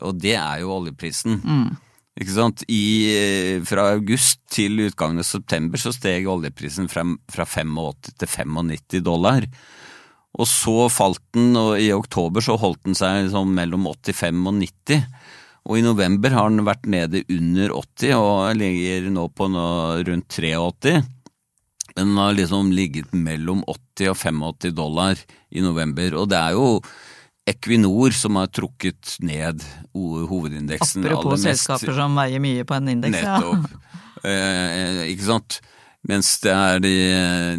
Og 0.00 0.16
det 0.20 0.36
er 0.38 0.60
jo 0.62 0.70
oljeprisen. 0.78 1.42
Sant? 1.42 1.80
I, 2.14 2.86
eh, 3.10 3.62
fra 3.66 3.88
august 3.90 4.40
til 4.48 4.78
utgangen 4.86 5.18
av 5.18 5.26
september 5.26 5.78
så 5.78 5.90
steg 5.92 6.28
oljeprisen 6.30 6.88
fra, 6.88 7.02
fra 7.28 7.44
85 7.44 8.14
til 8.18 8.28
95 8.28 9.02
dollar. 9.02 9.46
Og 10.34 10.46
så 10.46 10.88
falt 10.90 11.22
den, 11.34 11.56
og 11.56 11.78
i 11.78 11.92
oktober 11.94 12.40
så 12.42 12.56
holdt 12.58 12.84
den 12.84 12.94
seg 12.94 13.26
liksom 13.26 13.54
mellom 13.54 13.86
85 13.86 14.46
og 14.46 14.54
90. 14.62 15.04
Og 15.64 15.78
i 15.78 15.82
november 15.82 16.30
har 16.30 16.50
den 16.50 16.66
vært 16.66 16.86
nede 16.86 17.24
under 17.30 17.72
80 17.72 18.14
og 18.18 18.56
ligger 18.58 19.10
nå 19.10 19.28
på 19.34 19.48
noe 19.50 20.02
rundt 20.04 20.28
83. 20.28 21.02
Den 21.94 22.16
har 22.18 22.34
liksom 22.34 22.72
ligget 22.74 23.14
mellom 23.14 23.62
80 23.66 24.10
og 24.10 24.18
85 24.18 24.74
dollar 24.74 25.18
i 25.50 25.62
november, 25.62 26.14
og 26.18 26.28
det 26.30 26.38
er 26.40 26.56
jo 26.58 26.68
Equinor 27.46 28.14
som 28.16 28.38
har 28.40 28.48
trukket 28.48 29.18
ned 29.20 29.60
hovedindeksen 29.94 31.04
Apropos 31.04 31.42
selskaper 31.44 31.92
som 31.96 32.16
veier 32.16 32.40
mye 32.40 32.64
på 32.64 32.76
en 32.78 32.88
indeks. 32.96 33.20
ja. 33.20 33.36
Nettopp. 33.38 33.80
Eh, 34.24 35.02
ikke 35.12 35.26
sant? 35.26 35.58
Mens 36.04 36.34
det 36.44 36.52
er 36.52 36.80
de, 36.84 36.92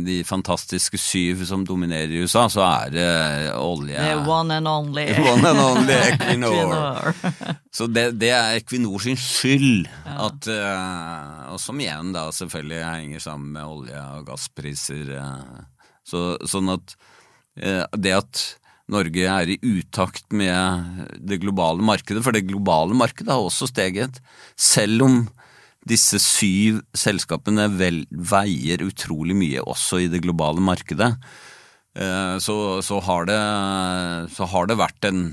de 0.06 0.16
fantastiske 0.26 0.98
syv 1.02 1.40
som 1.50 1.64
dominerer 1.66 2.12
i 2.14 2.20
USA, 2.22 2.44
så 2.50 2.62
er 2.66 2.92
det 2.94 3.06
olje 3.58 3.98
The 3.98 4.20
one 4.30 4.58
and 4.60 4.70
only. 4.70 5.06
One 5.34 5.50
and 5.50 5.62
only 5.64 5.96
Equinor. 6.12 6.60
Equinor. 7.10 7.56
Så 7.74 7.88
det, 7.90 8.04
det 8.22 8.30
er 8.38 8.60
Equinor 8.60 9.02
sin 9.02 9.18
skyld, 9.18 9.88
at, 10.06 10.50
eh, 10.54 11.40
og 11.54 11.58
som 11.62 11.82
igjen 11.82 12.14
da 12.14 12.28
selvfølgelig 12.34 12.84
henger 12.86 13.26
sammen 13.26 13.50
med 13.58 13.66
olje- 13.66 14.06
og 14.20 14.28
gasspriser. 14.30 15.10
eh. 15.18 15.66
så, 16.06 16.28
sånn 16.46 16.70
at 16.78 16.94
eh, 17.58 17.82
det 17.98 18.14
at 18.14 18.44
Norge 18.92 19.26
er 19.26 19.50
i 19.50 19.58
utakt 19.66 20.30
med 20.36 21.08
det 21.18 21.40
globale 21.42 21.82
markedet, 21.86 22.22
for 22.26 22.36
det 22.36 22.46
globale 22.46 22.94
markedet 22.98 23.34
har 23.34 23.42
også 23.42 23.70
steget, 23.72 24.20
selv 24.58 25.08
om 25.08 25.18
disse 25.90 26.20
syv 26.22 26.82
selskapene 26.98 27.68
vel, 27.78 28.04
veier 28.10 28.84
utrolig 28.86 29.38
mye 29.38 29.66
også 29.66 30.04
i 30.04 30.10
det 30.10 30.22
globale 30.26 30.62
markedet, 30.62 31.12
eh, 31.98 32.38
så, 32.42 32.58
så, 32.86 33.02
har 33.06 33.30
det, 33.30 33.42
så 34.38 34.50
har 34.54 34.70
det 34.70 34.82
vært 34.82 35.12
en 35.12 35.28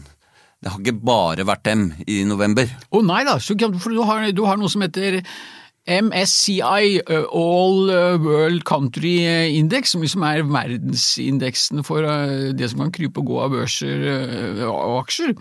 Det 0.62 0.70
har 0.70 0.78
ikke 0.78 1.00
bare 1.02 1.42
vært 1.42 1.64
dem 1.66 1.88
i 2.06 2.20
november. 2.22 2.68
Å 2.94 3.00
nei 3.02 3.24
da, 3.26 3.34
for 3.42 3.90
du 3.90 4.04
har, 4.06 4.28
du 4.30 4.44
har 4.46 4.60
noe 4.60 4.70
som 4.70 4.84
heter 4.84 5.24
MSCI, 5.90 7.02
uh, 7.10 7.24
All 7.34 7.90
uh, 7.90 8.18
World 8.22 8.62
Country 8.64 9.16
Index, 9.58 9.90
som 9.90 10.04
liksom 10.04 10.22
er 10.22 10.44
verdensindeksen 10.46 11.82
for 11.86 12.06
det 12.54 12.70
som 12.70 12.84
kan 12.84 12.92
krype 12.94 13.22
og 13.22 13.32
gå 13.32 13.40
av 13.42 13.54
børser 13.56 14.04
og 14.68 15.00
aksjer. 15.02 15.34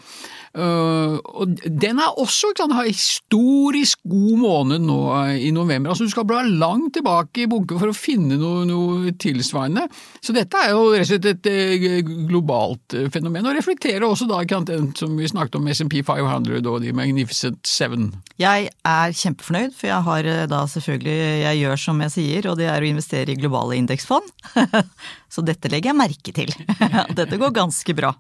Uh, 0.52 1.16
og 1.40 1.54
den 1.64 2.00
er 2.04 2.18
også 2.20 2.50
sant, 2.58 2.74
har 2.76 2.88
historisk 2.88 4.02
god 4.04 4.40
måned 4.42 4.84
nå 4.84 4.98
uh, 5.08 5.32
i 5.32 5.48
november. 5.56 5.94
altså 5.94 6.04
Du 6.08 6.12
skal 6.12 6.28
bla 6.28 6.42
langt 6.44 6.94
tilbake 6.98 7.46
i 7.46 7.48
bunken 7.52 7.80
for 7.80 7.92
å 7.92 7.96
finne 7.96 8.36
noe, 8.40 8.66
noe 8.68 9.14
tilsvarende. 9.16 9.86
Så 10.20 10.36
dette 10.36 10.60
er 10.60 10.74
jo 10.74 10.90
rett 10.92 11.06
og 11.06 11.12
slett 11.14 11.30
et 11.32 11.48
uh, 11.48 12.12
globalt 12.28 12.98
fenomen, 13.14 13.48
og 13.48 13.56
reflekterer 13.56 14.04
også 14.08 14.28
da 14.28 14.42
den 14.68 14.92
som 14.98 15.16
vi 15.16 15.30
snakket 15.32 15.56
om 15.62 15.72
SMP 15.72 16.02
500 16.04 16.68
og 16.68 16.82
de 16.84 16.92
Magnificent 16.96 17.64
Seven. 17.68 18.10
Jeg 18.42 18.68
er 18.68 19.16
kjempefornøyd, 19.16 19.72
for 19.78 19.88
jeg 19.88 20.08
har 20.08 20.30
da 20.52 20.66
selvfølgelig 20.68 21.20
Jeg 21.42 21.60
gjør 21.62 21.80
som 21.80 22.02
jeg 22.04 22.14
sier, 22.18 22.52
og 22.52 22.60
det 22.60 22.68
er 22.68 22.84
å 22.84 22.92
investere 22.92 23.32
i 23.32 23.40
globale 23.40 23.80
indeksfond. 23.80 24.28
Så 25.32 25.44
dette 25.48 25.70
legger 25.72 25.94
jeg 25.94 26.00
merke 26.00 26.34
til. 26.36 26.52
dette 27.18 27.40
går 27.40 27.54
ganske 27.56 27.96
bra. 27.96 28.12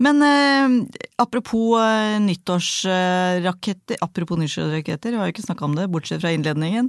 Men 0.00 0.22
eh, 0.24 0.76
apropos 1.20 1.76
eh, 1.82 2.16
nyttårsraketter 2.24 4.00
Apropos 4.00 4.40
nyttårsraketter, 4.40 5.12
vi 5.12 5.20
har 5.20 5.28
jo 5.28 5.34
ikke 5.34 5.44
snakka 5.44 5.66
om 5.66 5.76
det, 5.76 5.90
bortsett 5.92 6.22
fra 6.22 6.32
innledningen. 6.32 6.88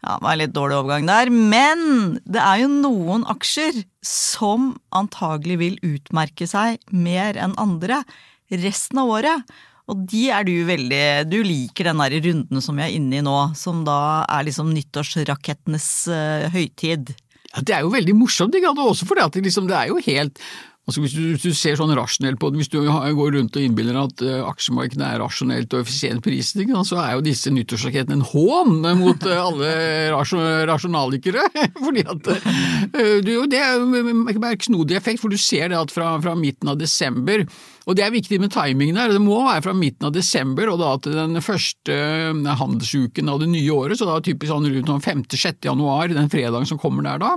Ja, 0.00 0.16
det 0.16 0.24
var 0.24 0.32
en 0.32 0.40
litt 0.40 0.56
dårlig 0.56 0.80
overgang 0.80 1.10
der. 1.10 1.32
Men 1.32 2.16
det 2.24 2.40
er 2.40 2.64
jo 2.64 2.72
noen 2.72 3.26
aksjer 3.28 3.84
som 4.06 4.74
antagelig 4.96 5.60
vil 5.60 5.78
utmerke 5.84 6.48
seg 6.48 6.80
mer 6.94 7.36
enn 7.36 7.56
andre 7.60 8.00
resten 8.48 9.02
av 9.02 9.12
året. 9.18 9.56
Og 9.86 10.02
de 10.10 10.24
er 10.34 10.46
du 10.46 10.54
veldig 10.66 11.02
Du 11.30 11.38
liker 11.46 11.90
den 11.90 12.00
der 12.02 12.16
runden 12.24 12.62
som 12.64 12.78
vi 12.78 12.86
er 12.86 12.96
inne 12.96 13.20
i 13.20 13.24
nå, 13.24 13.36
som 13.58 13.84
da 13.86 14.24
er 14.24 14.48
liksom 14.48 14.72
nyttårsrakettenes 14.74 15.90
uh, 16.10 16.48
høytid. 16.54 17.14
Ja, 17.52 17.62
det 17.62 17.76
er 17.76 17.84
jo 17.84 17.92
veldig 17.94 18.16
morsomt, 18.18 18.56
også 18.56 19.08
fordi 19.08 19.24
at 19.24 19.36
det, 19.36 19.44
liksom, 19.46 19.68
det 19.70 19.76
er 19.78 19.92
jo 19.92 20.00
helt 20.02 20.42
Altså 20.86 21.02
hvis, 21.02 21.14
du, 21.16 21.22
hvis, 21.32 21.42
du, 21.42 21.54
ser 21.58 21.74
sånn 21.74 21.90
rasjonelt 21.98 22.38
på 22.38 22.52
det, 22.52 22.60
hvis 22.60 22.68
du 22.70 22.76
går 22.86 23.32
rundt 23.34 23.56
og 23.58 23.64
innbiller 23.66 23.96
at 23.98 24.22
uh, 24.22 24.44
aksjemarkedet 24.46 25.02
er 25.02 25.18
rasjonelt 25.18 25.74
og 25.74 25.82
effisient 25.82 26.22
priset, 26.22 26.62
så 26.86 27.00
er 27.02 27.16
jo 27.16 27.24
disse 27.26 27.50
nyttårsrakettene 27.50 28.20
en 28.20 28.26
hån 28.28 28.86
mot 29.00 29.26
uh, 29.26 29.40
alle 29.48 29.72
rasjonalikere. 30.70 31.42
Fordi 31.84 32.06
at 32.06 32.30
uh, 32.30 33.16
du, 33.18 33.32
Det 33.50 33.58
er 33.58 33.80
jo 33.82 34.14
bare 34.38 34.60
knodig 34.62 35.00
effekt, 35.00 35.24
for 35.24 35.34
du 35.34 35.40
ser 35.42 35.74
det 35.74 35.80
at 35.80 35.90
fra, 35.90 36.12
fra 36.22 36.36
midten 36.38 36.70
av 36.70 36.78
desember 36.78 37.42
og 37.86 37.94
det 37.94 38.02
er 38.02 38.14
viktig 38.14 38.40
med 38.42 38.50
timingen 38.50 38.98
her. 38.98 39.12
Det 39.14 39.22
må 39.22 39.38
være 39.46 39.62
fra 39.62 39.74
midten 39.76 40.08
av 40.08 40.14
desember 40.14 40.72
og 40.72 40.80
da 40.80 40.92
til 41.04 41.14
den 41.14 41.38
første 41.44 41.98
handelsuken 42.58 43.30
av 43.30 43.38
det 43.42 43.50
nye 43.52 43.74
året, 43.74 44.00
så 44.00 44.08
da 44.08 44.16
typisk 44.18 44.50
sånn 44.50 44.66
rundt 44.66 45.06
5.-6. 45.06 45.60
januar, 45.68 46.10
den 46.10 46.32
fredagen 46.32 46.66
som 46.66 46.80
kommer 46.82 47.06
der 47.06 47.22
da. 47.22 47.36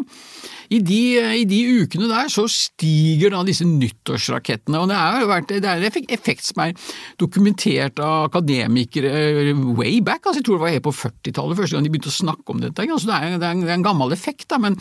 I 0.69 0.79
de, 0.85 1.01
I 1.41 1.45
de, 1.49 1.59
ukene 1.81 2.09
der 2.09 2.27
så 2.29 2.43
stiger 2.49 3.33
da 3.33 3.41
disse 3.45 3.65
nyttårsrakettene, 3.65 4.81
og 4.81 4.91
det 4.91 4.97
er, 4.97 5.23
vært, 5.29 5.53
det 5.53 5.69
er 5.69 5.81
en 5.81 6.09
effekt 6.13 6.45
som 6.45 6.61
er 6.65 6.75
dokumentert 7.21 8.01
av 8.05 8.27
akademikere 8.27 9.09
eh, 9.49 9.63
way 9.77 9.97
back, 10.05 10.25
altså 10.25 10.43
jeg 10.43 10.45
tror 10.45 10.59
det 10.59 10.65
var 10.65 10.75
helt 10.75 10.85
på 10.85 10.93
40-tallet 10.93 11.61
første 11.61 11.77
gang 11.77 11.87
de 11.87 11.93
begynte 11.93 12.13
å 12.13 12.17
snakke 12.19 12.53
om 12.53 12.61
dette. 12.61 12.85
Altså 12.85 13.09
det, 13.09 13.17
er, 13.17 13.37
det, 13.37 13.47
er 13.49 13.57
en, 13.57 13.63
det, 13.65 13.71
er, 13.71 13.77
en, 13.79 13.87
gammel 13.89 14.13
effekt, 14.13 14.45
da, 14.53 14.59
men 14.61 14.77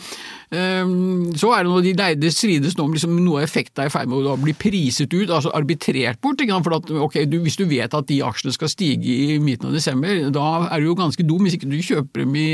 um, 0.53 1.29
så 1.37 1.55
er 1.55 1.65
det 1.65 1.73
noe 1.73 1.85
de 1.85 1.95
leide 1.97 2.33
strides 2.33 2.77
nå 2.77 2.85
om 2.85 2.93
liksom, 2.93 3.17
noe 3.25 3.41
effekt 3.45 3.81
er 3.81 3.89
i 3.89 3.93
ferd 3.93 4.09
med 4.09 4.29
å 4.29 4.37
bli 4.41 4.53
priset 4.57 5.09
ut, 5.13 5.29
altså 5.29 5.53
arbitrert 5.59 6.21
bort. 6.23 6.43
For 6.49 6.77
at, 6.79 6.91
okay, 7.07 7.25
du, 7.29 7.39
hvis 7.45 7.59
du 7.59 7.65
vet 7.69 7.93
at 7.93 8.09
de 8.09 8.19
aksjene 8.25 8.55
skal 8.55 8.71
stige 8.71 9.15
i 9.35 9.39
midten 9.43 9.69
av 9.69 9.77
desember, 9.77 10.25
da 10.33 10.49
er 10.69 10.81
du 10.81 10.89
jo 10.89 10.99
ganske 10.99 11.25
dum 11.27 11.45
hvis 11.45 11.59
ikke 11.59 11.71
du 11.71 11.79
kjøper 11.79 12.25
dem 12.25 12.35
i, 12.39 12.49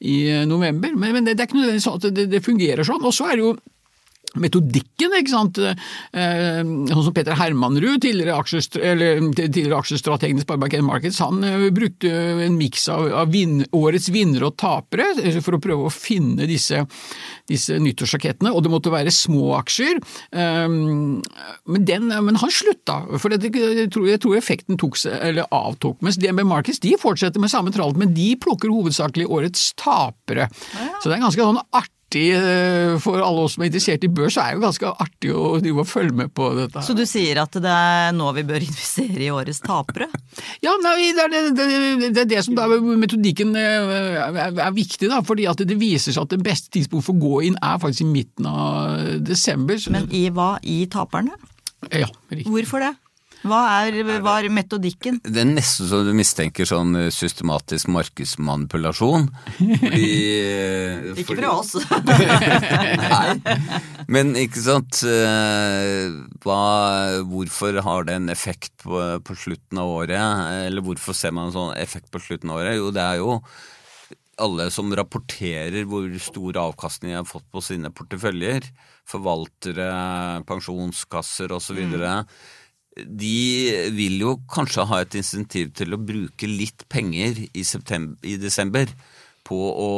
i 0.00 0.18
november. 0.48 0.94
Men, 0.96 1.16
men 1.16 1.28
det, 1.28 1.38
er 1.38 1.48
ikke 1.48 1.60
nødvendigvis 1.60 1.88
sånn 1.88 2.00
at 2.00 2.08
det 2.16 2.28
det 2.32 2.44
fungerer 2.44 2.86
sånn. 2.86 3.04
Og 3.04 3.14
så 3.14 3.30
er 3.30 3.38
det 3.38 3.46
jo 3.46 3.56
metodikken, 4.36 5.14
ikke 5.16 5.32
sant. 5.32 5.58
Eh, 5.58 6.60
sånn 6.60 7.04
som 7.06 7.14
Peter 7.16 7.36
Hermanrud, 7.38 8.02
tidligere, 8.04 8.36
tidligere 9.38 9.78
aksjestrategen 9.78 10.40
i 10.40 10.44
Sparebank 10.44 10.76
Markets, 10.84 11.20
han 11.24 11.40
eh, 11.46 11.68
brukte 11.74 12.12
en 12.44 12.58
miks 12.60 12.88
av, 12.92 13.08
av 13.24 13.32
vin, 13.32 13.62
årets 13.76 14.10
vinnere 14.12 14.50
og 14.50 14.58
tapere 14.60 15.10
eh, 15.22 15.40
for 15.44 15.56
å 15.56 15.62
prøve 15.62 15.88
å 15.88 15.94
finne 15.94 16.48
disse, 16.50 16.84
disse 17.48 17.78
nyttårsrakettene, 17.80 18.52
og 18.52 18.64
det 18.64 18.72
måtte 18.72 18.92
være 18.92 19.14
små 19.14 19.54
aksjer. 19.58 20.00
Men, 20.32 21.84
den, 21.88 22.08
men 22.10 22.38
han 22.40 22.52
slutta, 22.52 23.00
for 23.20 23.32
det, 23.32 23.48
jeg, 23.48 23.88
tror, 23.94 24.08
jeg, 24.10 24.20
tror, 24.22 24.36
effekten 24.38 24.78
tok 24.80 24.98
avtok. 25.54 26.00
Mens 26.04 26.18
DNB 26.20 26.44
Markets 26.48 26.82
de 26.84 26.94
fortsetter 27.00 27.40
med 27.42 27.52
samme 27.52 27.72
tralt, 27.74 27.98
men 28.00 28.12
de 28.16 28.32
plukker 28.40 28.72
hovedsakelig 28.72 29.28
årets 29.28 29.70
tapere. 29.80 30.48
Så 31.00 31.08
det 31.08 31.16
er 31.16 31.24
ganske 31.24 31.48
sånn 31.48 31.62
artig 31.70 31.97
artig 32.08 32.32
eh, 32.34 32.98
for 32.98 33.20
alle 33.20 33.44
oss 33.44 33.54
som 33.54 33.62
er 33.62 33.68
interessert 33.68 34.04
i 34.04 34.08
børs, 34.08 34.34
så 34.34 34.40
er 34.42 34.52
det 34.52 34.58
jo 34.58 34.64
ganske 34.64 34.92
artig 35.04 35.32
å, 35.32 35.58
å 35.60 35.84
følge 35.84 36.14
med 36.14 36.32
på 36.34 36.54
dette. 36.56 36.82
Så 36.82 36.94
du 36.96 37.04
sier 37.06 37.40
at 37.42 37.52
det 37.52 37.68
er 37.68 38.12
nå 38.16 38.32
vi 38.32 38.44
bør 38.48 38.64
investere 38.64 39.24
i 39.26 39.30
årets 39.30 39.60
tapere? 39.60 40.08
Ja, 40.62 40.74
nei, 40.82 41.12
det, 41.12 41.26
er 41.26 41.30
det, 41.30 41.42
det, 41.56 42.12
det, 42.14 42.22
er 42.24 42.30
det 42.30 42.44
som 42.44 42.56
da 42.56 42.66
metodikken 42.68 43.54
eh, 43.56 44.22
er, 44.24 44.56
er 44.56 44.72
viktig, 44.72 45.08
da, 45.08 45.20
fordi 45.22 45.48
at 45.48 45.60
det 45.60 45.78
viser 45.78 46.14
seg 46.14 46.24
at 46.24 46.36
det 46.36 46.42
beste 46.44 46.72
tidspunktet 46.72 47.08
for 47.08 47.18
å 47.18 47.22
gå 47.22 47.42
inn 47.48 47.58
er 47.60 47.82
faktisk 47.82 48.06
i 48.06 48.12
midten 48.12 48.48
av 48.48 49.20
desember. 49.24 49.78
Men 49.92 50.08
i 50.14 50.28
hva? 50.32 50.56
I 50.62 50.86
taperne? 50.90 51.36
Ja, 51.92 52.08
riktig. 52.32 52.48
Hvorfor 52.50 52.82
det? 52.82 52.94
Hva 53.46 53.60
er, 53.86 53.98
var 54.24 54.46
metodikken? 54.50 55.20
Det 55.22 55.42
er 55.42 55.46
nesten 55.46 55.86
så 55.90 56.00
du 56.06 56.10
mistenker 56.16 56.66
sånn 56.66 56.96
eh, 56.98 57.10
systematisk 57.14 57.90
markedsmanipulasjon. 57.94 59.28
Fordi, 59.58 60.10
eh, 60.42 61.06
ikke 61.22 61.38
fra 61.38 61.52
oss. 61.60 61.76
Nei. 63.04 63.56
Men 64.10 64.34
ikke 64.40 64.62
sant 64.64 65.02
eh, 65.06 66.08
Hva, 66.42 66.60
Hvorfor 67.28 67.78
har 67.84 68.08
det 68.08 68.18
en 68.18 68.30
effekt 68.32 68.74
på, 68.82 69.00
på, 69.22 69.38
slutten 69.38 69.82
av 69.82 69.94
året? 70.00 70.44
Eller 70.66 70.84
hvorfor 70.84 71.16
ser 71.16 71.34
man 71.36 71.48
en 71.48 71.56
sånn 71.56 71.74
effekt 71.78 72.10
på 72.14 72.22
slutten 72.24 72.50
av 72.50 72.62
året? 72.64 72.78
Jo, 72.80 72.90
det 72.94 73.04
er 73.04 73.22
jo 73.22 73.38
alle 74.38 74.68
som 74.70 74.90
rapporterer 74.94 75.86
hvor 75.90 76.06
stor 76.22 76.60
avkastning 76.62 77.10
de 77.10 77.18
har 77.18 77.26
fått 77.26 77.46
på 77.50 77.62
sine 77.64 77.90
porteføljer, 77.90 78.66
forvaltere, 79.08 79.88
pensjonskasser 80.46 81.54
osv. 81.54 81.82
Mm 81.82 81.98
de 83.06 83.90
vil 83.94 84.18
jo 84.22 84.38
kanskje 84.50 84.86
ha 84.90 85.02
et 85.04 85.18
insentiv 85.18 85.72
til 85.78 85.94
å 85.94 86.00
bruke 86.00 86.48
litt 86.50 86.86
penger 86.90 87.44
i, 87.46 87.62
i 87.62 88.38
desember 88.40 88.90
på 89.48 89.58
å 89.72 89.92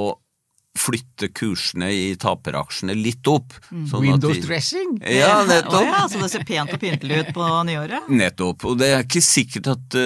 flytte 0.79 1.29
kursene 1.35 1.89
i 1.93 2.05
taperaksjene 2.21 2.95
litt 2.95 3.27
opp. 3.31 3.57
Mm. 3.71 3.85
Sånn 3.91 4.05
Windows 4.05 4.39
de, 4.39 4.45
dressing? 4.47 4.95
Ja, 5.03 5.41
nettopp. 5.49 5.81
Oh, 5.81 5.89
ja, 5.89 6.05
så 6.09 6.23
det 6.23 6.31
ser 6.33 6.47
pent 6.49 6.75
og 6.77 6.83
pyntelig 6.83 7.25
ut 7.25 7.33
på 7.37 7.49
nyåret? 7.67 8.11
Nettopp. 8.13 8.67
Og 8.71 8.79
det 8.81 8.93
er 8.95 9.05
ikke 9.05 9.25
sikkert 9.25 9.73
at, 9.75 9.99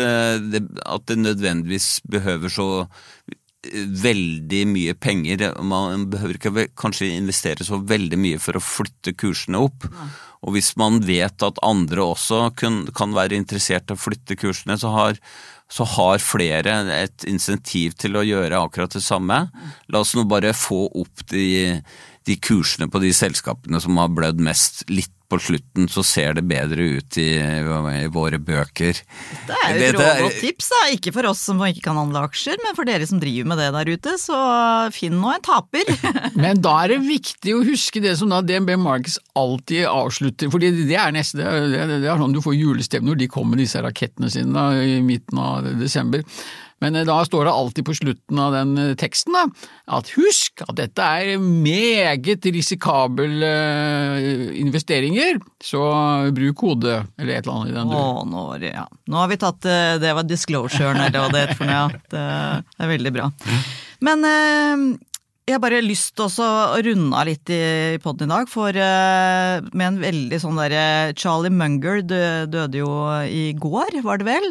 det, 0.48 0.64
at 0.80 1.06
det 1.10 1.18
nødvendigvis 1.20 1.98
behøver 2.10 2.52
så 2.52 2.68
eh, 2.84 3.38
veldig 4.04 4.62
mye 4.70 4.94
penger. 4.98 5.46
Man 5.64 6.08
behøver 6.12 6.38
ikke 6.38 6.68
kanskje 6.78 7.12
investere 7.14 7.66
så 7.66 7.80
veldig 7.80 8.18
mye 8.20 8.42
for 8.42 8.58
å 8.58 8.62
flytte 8.64 9.16
kursene 9.18 9.62
opp. 9.66 9.88
Ja. 9.90 10.08
Og 10.44 10.56
hvis 10.56 10.74
man 10.80 11.00
vet 11.06 11.42
at 11.44 11.60
andre 11.64 12.04
også 12.04 12.50
kan, 12.58 12.82
kan 12.96 13.14
være 13.16 13.38
interessert 13.38 13.88
i 13.88 13.96
å 13.96 14.00
flytte 14.00 14.36
kursene, 14.36 14.76
så 14.80 14.92
har, 14.92 15.20
så 15.72 15.86
har, 15.94 16.20
flere 16.20 16.76
et 16.98 17.24
insentiv 17.30 17.96
til 18.00 18.18
å 18.20 18.26
gjøre 18.26 18.60
akkurat 18.66 18.92
det 18.92 19.04
samme. 19.04 19.46
La 19.88 20.04
oss 20.04 20.12
nå 20.16 20.26
bare 20.28 20.52
få 20.56 20.84
opp 20.92 21.24
de, 21.32 21.80
de 22.28 22.36
kursene 22.44 22.90
på 22.92 23.00
de 23.00 23.14
selskapene 23.16 23.80
som 23.80 23.96
har 24.00 24.12
blødd 24.12 24.44
mest, 24.44 24.84
litt 24.92 25.14
på 25.34 25.40
slutten 25.42 25.88
så 25.90 26.04
ser 26.06 26.36
det 26.38 26.44
bedre 26.48 26.86
ut 26.98 27.18
i, 27.20 27.28
i 27.38 28.06
våre 28.12 28.38
bøker. 28.38 29.00
Det 29.48 29.58
er 29.66 29.78
jo 29.78 29.88
et 29.90 29.98
råd 30.22 30.38
tips, 30.40 30.70
da. 30.72 30.80
Ikke 30.94 31.14
for 31.16 31.28
oss 31.30 31.42
som 31.48 31.62
ikke 31.66 31.84
kan 31.88 31.98
handle 31.98 32.24
aksjer, 32.28 32.60
men 32.64 32.76
for 32.78 32.88
dere 32.88 33.08
som 33.08 33.20
driver 33.22 33.50
med 33.50 33.62
det 33.62 33.70
der 33.74 33.92
ute, 33.94 34.16
så 34.20 34.38
finn 34.94 35.18
nå 35.20 35.34
en 35.34 35.44
taper. 35.44 35.90
men 36.44 36.62
da 36.64 36.76
er 36.84 36.94
det 36.94 37.00
viktig 37.06 37.56
å 37.56 37.64
huske 37.66 38.02
det 38.04 38.16
som 38.20 38.32
da 38.32 38.42
DNB 38.44 38.76
Markets 38.80 39.18
alltid 39.38 39.88
avslutter, 39.90 40.52
fordi 40.52 40.72
det 40.84 40.98
er 41.00 41.14
nesten 41.14 41.42
det, 41.42 41.86
det 41.98 42.10
er 42.10 42.20
sånn 42.20 42.34
du 42.34 42.42
får 42.44 42.58
julestemning 42.58 43.12
når 43.12 43.24
de 43.24 43.32
kommer 43.32 43.54
med 43.54 43.66
disse 43.66 43.82
rakettene 43.84 44.30
sine 44.32 44.54
da, 44.54 44.70
i 44.78 45.00
midten 45.04 45.40
av 45.40 45.66
desember. 45.80 46.24
Men 46.84 46.98
eh, 47.00 47.06
da 47.08 47.18
står 47.26 47.48
det 47.48 47.54
alltid 47.54 47.86
på 47.88 47.96
slutten 47.96 48.40
av 48.40 48.54
den 48.54 48.74
eh, 48.80 48.92
teksten 49.00 49.36
da, 49.36 49.44
at 49.98 50.12
husk 50.18 50.64
at 50.66 50.74
dette 50.78 51.08
er 51.20 51.40
meget 51.40 52.48
risikable 52.54 53.48
eh, 53.48 54.50
investeringer, 54.60 55.40
så 55.64 55.84
bruk 56.34 56.60
kode 56.60 57.00
eller 57.18 57.32
et 57.32 57.46
eller 57.46 57.54
annet 57.56 57.72
i 57.72 57.78
den 57.78 57.94
duren. 57.94 58.34
Nå, 58.34 58.44
ja. 58.64 58.84
nå 59.10 59.22
har 59.22 59.30
vi 59.30 59.40
tatt 59.40 59.64
Det 59.64 60.12
var 60.16 60.26
disclosuren 60.28 61.00
eller 61.00 61.24
hva 61.24 61.32
det 61.32 61.42
heter 61.44 61.58
for 61.58 61.70
noe. 61.70 62.02
Det 62.12 62.84
er 62.84 62.90
veldig 62.90 63.12
bra. 63.14 63.30
Men 64.04 64.26
Jeg 65.44 65.58
har 65.58 65.60
bare 65.60 65.82
lyst 65.84 66.14
til 66.16 66.24
å 66.40 66.76
runde 66.80 67.18
av 67.20 67.26
litt 67.28 67.50
i 67.52 67.98
podden 68.00 68.30
i 68.30 68.32
dag, 68.32 68.46
for 68.48 68.72
eh, 68.72 69.66
med 69.76 69.84
en 69.90 69.98
veldig 70.00 70.38
sånn 70.40 70.56
derre 70.56 71.12
Charlie 71.20 71.52
Munger 71.52 72.00
døde 72.00 72.80
jo 72.80 72.88
i 73.28 73.50
går, 73.52 73.98
var 74.06 74.22
det 74.22 74.28
vel? 74.30 74.46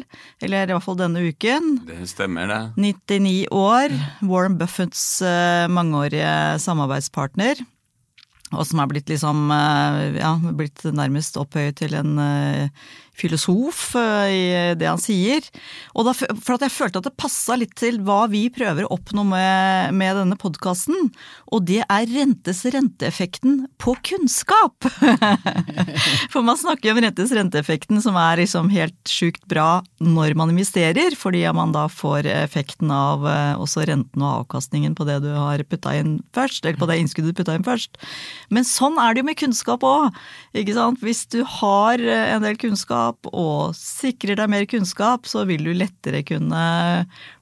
Eller 0.45 0.69
i 0.69 0.75
hvert 0.75 0.85
fall 0.85 0.99
denne 0.99 1.23
uken. 1.25 1.79
Det 1.87 1.97
stemmer, 2.11 2.45
det. 2.45 2.85
99 3.09 3.49
år. 3.57 3.97
Warren 4.21 4.59
Buffetts 4.61 5.01
eh, 5.25 5.65
mangeårige 5.65 6.61
samarbeidspartner. 6.61 7.65
Og 8.53 8.61
som 8.69 8.83
er 8.83 8.93
blitt 8.93 9.09
liksom 9.09 9.49
eh, 9.49 10.21
ja, 10.21 10.35
blitt 10.53 10.85
nærmest 10.93 11.41
opphøyet 11.41 11.81
til 11.81 11.97
en 11.97 12.21
filosof 13.17 13.93
eh, 13.99 14.33
i 14.33 14.43
det 14.77 14.87
han 14.89 15.01
sier. 15.01 15.45
Og 15.93 16.07
da, 16.07 16.13
for 16.15 16.55
at 16.55 16.65
jeg 16.65 16.73
følte 16.73 17.01
at 17.01 17.07
det 17.07 17.15
passa 17.19 17.57
litt 17.59 17.75
til 17.79 17.99
hva 18.05 18.25
vi 18.31 18.47
prøver 18.53 18.87
å 18.87 18.93
oppnå 18.97 19.25
med, 19.29 19.93
med 19.97 20.17
denne 20.17 20.37
podkasten. 20.39 21.11
Og 21.53 21.65
det 21.69 21.83
er 21.85 22.09
rentes 22.09 22.63
renteeffekten 22.73 23.67
på 23.81 23.95
kunnskap! 24.09 24.89
for 26.33 26.45
man 26.45 26.59
snakker 26.59 26.93
om 26.93 27.03
rentes 27.05 27.33
renteeffekten 27.35 28.01
som 28.03 28.17
er 28.19 28.41
liksom 28.41 28.71
helt 28.73 28.97
sjukt 29.09 29.45
bra 29.51 29.83
når 30.03 30.35
man 30.39 30.53
investerer, 30.53 31.13
fordi 31.17 31.45
man 31.53 31.73
da 31.75 31.85
får 31.91 32.27
effekten 32.31 32.91
av 32.93 33.25
også 33.61 33.85
renten 33.87 34.23
og 34.23 34.43
avkastningen 34.43 34.95
på 34.97 35.05
det 35.07 35.19
du 35.23 35.29
har 35.35 35.61
putta 35.69 35.93
inn 35.99 36.17
først, 36.35 36.65
eller 36.65 36.79
på 36.79 36.89
det 36.89 36.97
innskuddet 37.01 37.33
du 37.33 37.39
putta 37.41 37.55
inn 37.57 37.65
først. 37.65 37.99
Men 38.53 38.65
sånn 38.67 38.97
er 39.01 39.13
det 39.13 39.23
jo 39.23 39.27
med 39.29 39.39
kunnskap 39.39 39.85
òg. 39.87 40.17
Hvis 41.03 41.25
du 41.31 41.41
har 41.59 42.01
en 42.01 42.43
del 42.43 42.57
kunnskap 42.59 43.02
og 43.31 43.75
sikrer 43.77 44.39
deg 44.39 44.51
mer 44.51 44.65
kunnskap, 44.69 45.27
så 45.29 45.45
vil 45.49 45.65
du 45.65 45.73
lettere 45.77 46.23
kunne 46.27 46.63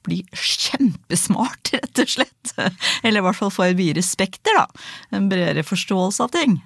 bli 0.06 0.22
kjempesmart, 0.32 1.72
rett 1.76 2.02
og 2.04 2.12
slett. 2.16 2.54
Eller 3.02 3.22
i 3.22 3.26
hvert 3.28 3.38
fall 3.38 3.54
få 3.54 3.70
et 3.70 3.78
videre 3.78 4.04
spekter, 4.06 4.58
da. 4.58 4.84
En 5.16 5.30
bredere 5.32 5.66
forståelse 5.66 6.26
av 6.26 6.34
ting. 6.34 6.60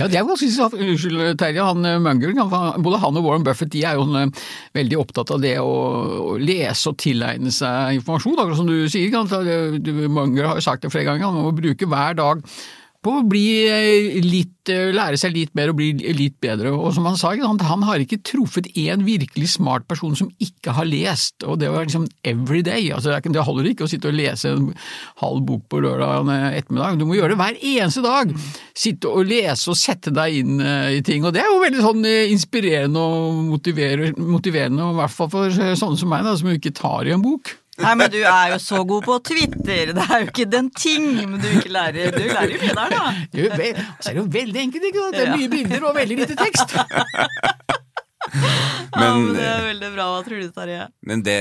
Ja, 0.00 0.06
det 0.08 0.16
er 0.16 0.24
ganske 0.24 0.48
Unnskyld, 0.72 1.20
Terje. 1.36 1.64
Han 1.66 1.84
Munger, 2.00 2.32
både 2.80 3.00
han 3.02 3.18
og 3.20 3.26
Warren 3.26 3.44
Buffett 3.44 3.74
de 3.74 3.82
er 3.84 3.98
jo 4.00 4.06
veldig 4.72 5.00
opptatt 5.02 5.34
av 5.34 5.42
det 5.42 5.58
å, 5.60 6.38
lese 6.40 6.88
og 6.88 6.96
tilegne 7.02 7.52
seg 7.52 7.98
informasjon, 7.98 8.38
akkurat 8.40 8.60
som 8.62 8.70
du 8.70 8.88
sier. 8.88 9.12
Munger 10.08 10.48
har 10.48 10.56
jo 10.56 10.64
sagt 10.64 10.86
det 10.86 10.92
flere 10.94 11.10
ganger, 11.10 11.28
han 11.28 11.44
må 11.44 11.52
bruke 11.56 11.88
hver 11.90 12.16
dag 12.16 12.40
på 13.02 13.12
å 13.18 13.22
eh, 13.34 14.18
eh, 14.22 14.90
lære 14.94 15.18
seg 15.18 15.34
litt 15.34 15.52
mer 15.58 15.72
og 15.72 15.78
bli 15.80 15.90
litt 16.14 16.36
bedre. 16.42 16.70
Og 16.70 16.92
som 16.94 17.06
han 17.08 17.18
sa, 17.18 17.32
han 17.34 17.86
har 17.88 18.02
ikke 18.02 18.20
truffet 18.22 18.68
én 18.78 19.02
virkelig 19.06 19.56
smart 19.56 19.88
person 19.90 20.14
som 20.18 20.30
ikke 20.42 20.74
har 20.76 20.86
lest, 20.86 21.42
og 21.42 21.58
det 21.58 21.72
var 21.72 21.88
liksom 21.88 22.06
every 22.22 22.62
day. 22.62 22.92
Altså, 22.94 23.16
det 23.18 23.42
holder 23.42 23.72
ikke 23.72 23.88
å 23.88 23.90
sitte 23.90 24.12
og 24.12 24.18
lese 24.18 24.52
en 24.54 24.70
halv 25.22 25.42
bok 25.48 25.66
på 25.72 25.82
lørdag 25.82 26.30
ettermiddag, 26.52 27.00
du 27.00 27.08
må 27.08 27.18
gjøre 27.18 27.34
det 27.34 27.40
hver 27.42 27.58
eneste 27.72 28.04
dag. 28.06 28.36
Sitte 28.84 29.10
og 29.10 29.26
lese 29.26 29.72
og 29.72 29.80
sette 29.80 30.14
deg 30.14 30.38
inn 30.42 30.62
eh, 30.62 31.00
i 31.00 31.02
ting, 31.06 31.26
og 31.26 31.34
det 31.34 31.42
er 31.42 31.50
jo 31.50 31.62
veldig 31.64 31.82
sånn 31.82 32.06
inspirerende 32.06 33.02
og 33.02 33.42
motiverende, 33.50 34.92
i 34.92 35.00
hvert 35.00 35.16
fall 35.16 35.32
for 35.32 35.50
sånne 35.50 35.98
som 35.98 36.12
meg, 36.12 36.22
da, 36.28 36.38
som 36.38 36.54
ikke 36.54 36.76
tar 36.78 37.10
i 37.10 37.16
en 37.16 37.24
bok. 37.24 37.56
Nei, 37.82 37.94
men 37.98 38.12
du 38.12 38.20
er 38.20 38.52
jo 38.54 38.58
så 38.62 38.82
god 38.88 39.06
på 39.06 39.18
Twitter, 39.26 39.92
det 39.96 40.06
er 40.08 40.24
jo 40.24 40.30
ikke 40.30 40.48
den 40.50 40.70
ting 40.76 41.08
du 41.34 41.48
ikke 41.56 41.72
lærer. 41.72 42.14
Du 42.14 42.22
lærer 42.22 42.54
jo 42.54 42.60
mye 42.62 42.76
der, 42.78 42.96
da. 42.96 43.04
Jo, 43.42 43.48
så 43.50 44.10
er 44.10 44.14
det 44.14 44.20
jo 44.20 44.28
veldig 44.38 44.64
enkelt, 44.66 44.88
ikke 44.90 45.04
sant. 45.04 45.18
Det 45.18 45.26
er 45.26 45.36
mye 45.36 45.52
bilder 45.52 45.88
og 45.88 45.96
veldig 45.98 46.20
lite 46.22 46.38
tekst. 46.38 46.76
Men, 48.32 49.02
ja, 49.02 49.14
men 49.16 49.34
det 49.34 49.44
er 49.44 49.62
veldig 49.66 49.88
bra. 49.94 50.04
Hva 50.12 50.20
tror 50.24 50.40
du, 50.40 50.48
Terje? 50.54 50.84
Men 51.08 51.22
det, 51.24 51.36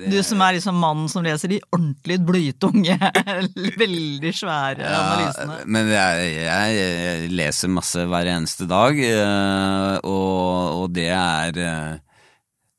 det, 0.00 0.10
Du 0.12 0.18
som 0.26 0.42
er 0.44 0.56
liksom 0.58 0.76
mannen 0.78 1.08
som 1.10 1.24
leser 1.26 1.50
de 1.50 1.60
ordentlig 1.74 2.18
blytunge, 2.28 2.96
veldig 3.82 4.32
svære 4.36 4.84
ja, 4.84 5.00
analysene. 5.00 5.58
Men 5.74 5.92
jeg, 5.94 6.32
jeg, 6.44 7.30
leser 7.34 7.72
masse 7.72 8.06
hver 8.10 8.30
eneste 8.34 8.68
dag, 8.70 9.00
eh, 9.00 9.94
og, 10.02 10.82
og 10.82 10.94
det 10.94 11.08
er 11.14 11.62
eh, 11.64 11.94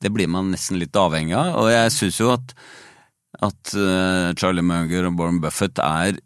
det 0.06 0.12
blir 0.14 0.30
man 0.30 0.52
nesten 0.54 0.78
litt 0.80 0.96
avhengig 0.96 1.34
av. 1.36 1.52
Og 1.60 1.70
jeg 1.72 1.94
syns 1.94 2.20
jo 2.22 2.30
at, 2.34 2.54
at 3.42 3.74
uh, 3.74 4.32
Charlie 4.38 4.64
Munger 4.64 5.08
og 5.10 5.18
Warren 5.18 5.42
Buffett 5.42 5.82
er 5.82 6.20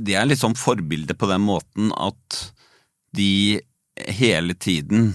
De 0.00 0.14
er 0.16 0.24
litt 0.24 0.40
sånn 0.40 0.56
forbilde 0.56 1.12
på 1.18 1.28
den 1.28 1.44
måten 1.44 1.92
at 1.92 2.38
de 3.16 3.60
hele 4.08 4.54
tiden 4.56 5.10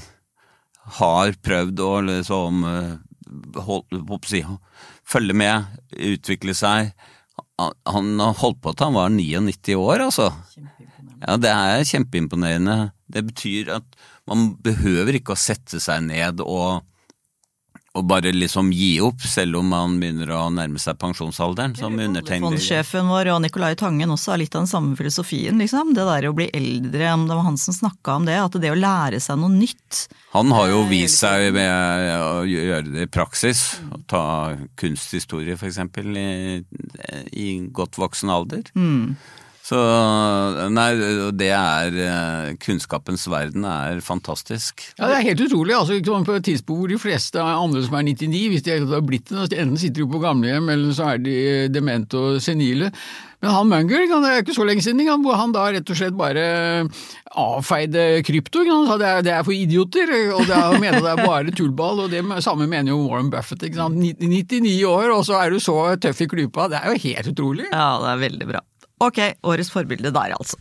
har 1.00 1.34
prøvd 1.42 1.82
å 1.82 1.92
liksom 2.06 2.62
uh, 2.68 2.94
hold, 3.66 3.88
si, 4.30 4.44
følge 5.08 5.36
med, 5.38 5.74
utvikle 5.96 6.54
seg. 6.58 6.92
Han 7.58 8.14
har 8.20 8.38
holdt 8.42 8.62
på 8.62 8.74
til 8.76 8.90
han 8.90 8.98
var 8.98 9.14
99 9.14 9.78
år, 9.80 10.06
altså. 10.10 10.30
Ja, 11.24 11.38
det 11.40 11.50
er 11.54 11.88
kjempeimponerende. 11.88 12.92
Det 13.08 13.24
betyr 13.30 13.78
at 13.80 14.02
man 14.30 14.54
behøver 14.64 15.18
ikke 15.18 15.34
å 15.36 15.40
sette 15.40 15.80
seg 15.84 16.04
ned 16.10 16.44
og 16.44 16.84
og 17.94 18.06
bare 18.10 18.32
liksom 18.34 18.72
gi 18.74 18.96
opp, 19.06 19.22
selv 19.22 19.60
om 19.60 19.68
man 19.70 20.00
begynner 20.02 20.32
å 20.34 20.48
nærme 20.50 20.80
seg 20.82 20.98
pensjonsalderen, 20.98 21.76
som 21.78 21.94
undertegner. 21.94 22.48
Fondsjefen 22.50 23.12
vår 23.12 23.30
og 23.36 23.44
Nicolai 23.44 23.76
Tangen 23.78 24.10
også 24.16 24.34
har 24.34 24.42
litt 24.42 24.56
av 24.56 24.64
den 24.64 24.72
samme 24.72 24.98
filosofien, 24.98 25.62
liksom. 25.62 25.92
Det 25.94 26.08
der 26.08 26.26
å 26.26 26.34
bli 26.34 26.48
eldre, 26.58 27.12
det 27.14 27.38
var 27.38 27.46
han 27.46 27.60
som 27.62 27.78
snakka 27.78 28.18
om 28.18 28.26
det, 28.26 28.40
at 28.42 28.58
det 28.64 28.74
å 28.74 28.80
lære 28.80 29.22
seg 29.22 29.38
noe 29.38 29.54
nytt 29.54 30.08
Han 30.34 30.50
har 30.56 30.72
jo 30.72 30.82
vist 30.90 31.22
seg 31.22 31.52
ved 31.54 32.10
å 32.18 32.42
gjøre 32.50 32.96
det 32.96 33.06
i 33.06 33.14
praksis, 33.14 33.62
å 33.94 34.02
ta 34.10 34.26
kunsthistorie 34.82 35.54
eksempel, 35.54 36.18
i, 36.18 36.64
i 37.30 37.48
godt 37.70 38.02
voksen 38.02 38.34
alder. 38.34 38.74
Mm. 38.74 39.14
Så 39.64 39.80
nei, 40.76 40.90
det 41.40 41.50
er 41.56 41.98
eh, 42.04 42.48
Kunnskapens 42.60 43.24
verden 43.32 43.64
er 43.64 44.02
fantastisk. 44.04 44.84
Ja, 44.98 45.08
det 45.08 45.20
er 45.22 45.28
helt 45.30 45.44
utrolig. 45.46 45.76
altså 45.78 46.00
På 46.28 46.36
et 46.36 46.44
tidspunkt 46.50 46.82
hvor 46.82 46.92
de 46.92 47.00
fleste 47.00 47.40
andre 47.40 47.84
som 47.86 47.96
er 47.96 48.04
99, 48.10 48.42
hvis 48.52 48.66
de 48.66 48.76
har 48.92 49.06
blitt 49.08 49.32
det, 49.32 49.56
enten 49.56 49.80
sitter 49.80 50.04
de 50.04 50.10
på 50.12 50.20
gamlehjem 50.20 50.68
eller 50.74 50.92
så 50.98 51.14
er 51.14 51.24
de 51.24 51.38
demente 51.72 52.20
og 52.20 52.42
senile. 52.44 52.92
Men 53.44 53.52
han 53.52 53.72
Munger, 53.72 54.04
det 54.08 54.32
er 54.34 54.44
ikke 54.44 54.56
så 54.56 54.68
lenge 54.68 54.84
siden, 54.84 55.08
hvor 55.24 55.40
han 55.40 55.56
da 55.56 55.66
rett 55.72 55.90
og 55.92 56.00
slett 56.00 56.16
bare 56.16 56.44
avfeide 57.40 58.22
krypto. 58.24 58.66
Han 58.68 58.86
sa 58.88 59.00
det 59.00 59.10
er, 59.10 59.24
det 59.26 59.34
er 59.36 59.48
for 59.48 59.56
idioter, 59.56 60.12
og 60.36 60.44
det 60.48 60.60
er, 60.60 60.78
mener 60.80 61.04
det 61.04 61.12
er 61.12 61.24
bare 61.24 61.56
tullball. 61.56 62.06
og 62.06 62.12
Det 62.12 62.24
samme 62.44 62.68
mener 62.72 62.92
jo 62.92 63.02
Warren 63.08 63.32
Buffett. 63.32 63.64
ikke 63.68 63.80
sant? 63.80 64.00
99 64.00 64.76
år, 64.88 65.10
og 65.16 65.24
så 65.28 65.40
er 65.40 65.56
du 65.56 65.60
så 65.64 65.80
tøff 66.04 66.24
i 66.24 66.30
klypa. 66.36 66.70
Det 66.72 66.80
er 66.80 66.94
jo 66.94 67.04
helt 67.08 67.34
utrolig. 67.34 67.68
Ja, 67.72 67.90
det 68.04 68.14
er 68.14 68.24
veldig 68.28 68.52
bra. 68.54 68.64
Ok, 69.04 69.20
årets 69.44 69.72
forbilde 69.74 70.14
der, 70.16 70.32
altså. 70.38 70.56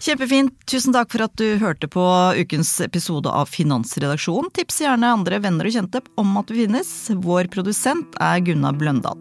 Kjempefint. 0.00 0.54
Tusen 0.70 0.94
takk 0.96 1.10
for 1.12 1.26
at 1.26 1.34
du 1.36 1.58
hørte 1.60 1.88
på 1.90 2.04
ukens 2.40 2.72
episode 2.84 3.28
av 3.28 3.50
Finansredaksjonen. 3.52 4.48
Tips 4.56 4.80
gjerne 4.86 5.12
andre 5.18 5.42
venner 5.44 5.68
og 5.68 5.76
kjente 5.76 6.00
om 6.20 6.32
at 6.40 6.52
vi 6.52 6.64
finnes. 6.64 6.92
Vår 7.24 7.50
produsent 7.52 8.16
er 8.24 8.40
Gunnar 8.46 8.78
Bløndal. 8.80 9.20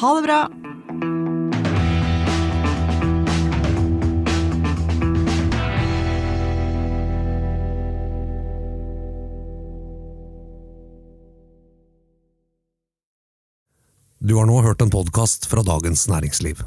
Ha 0.00 0.14
det 0.18 0.26
bra! 0.28 0.42
Du 14.22 14.36
har 14.38 14.46
nå 14.46 14.60
hørt 14.62 14.84
en 14.84 14.92
podkast 14.92 15.48
fra 15.50 15.64
Dagens 15.66 16.06
Næringsliv. 16.08 16.60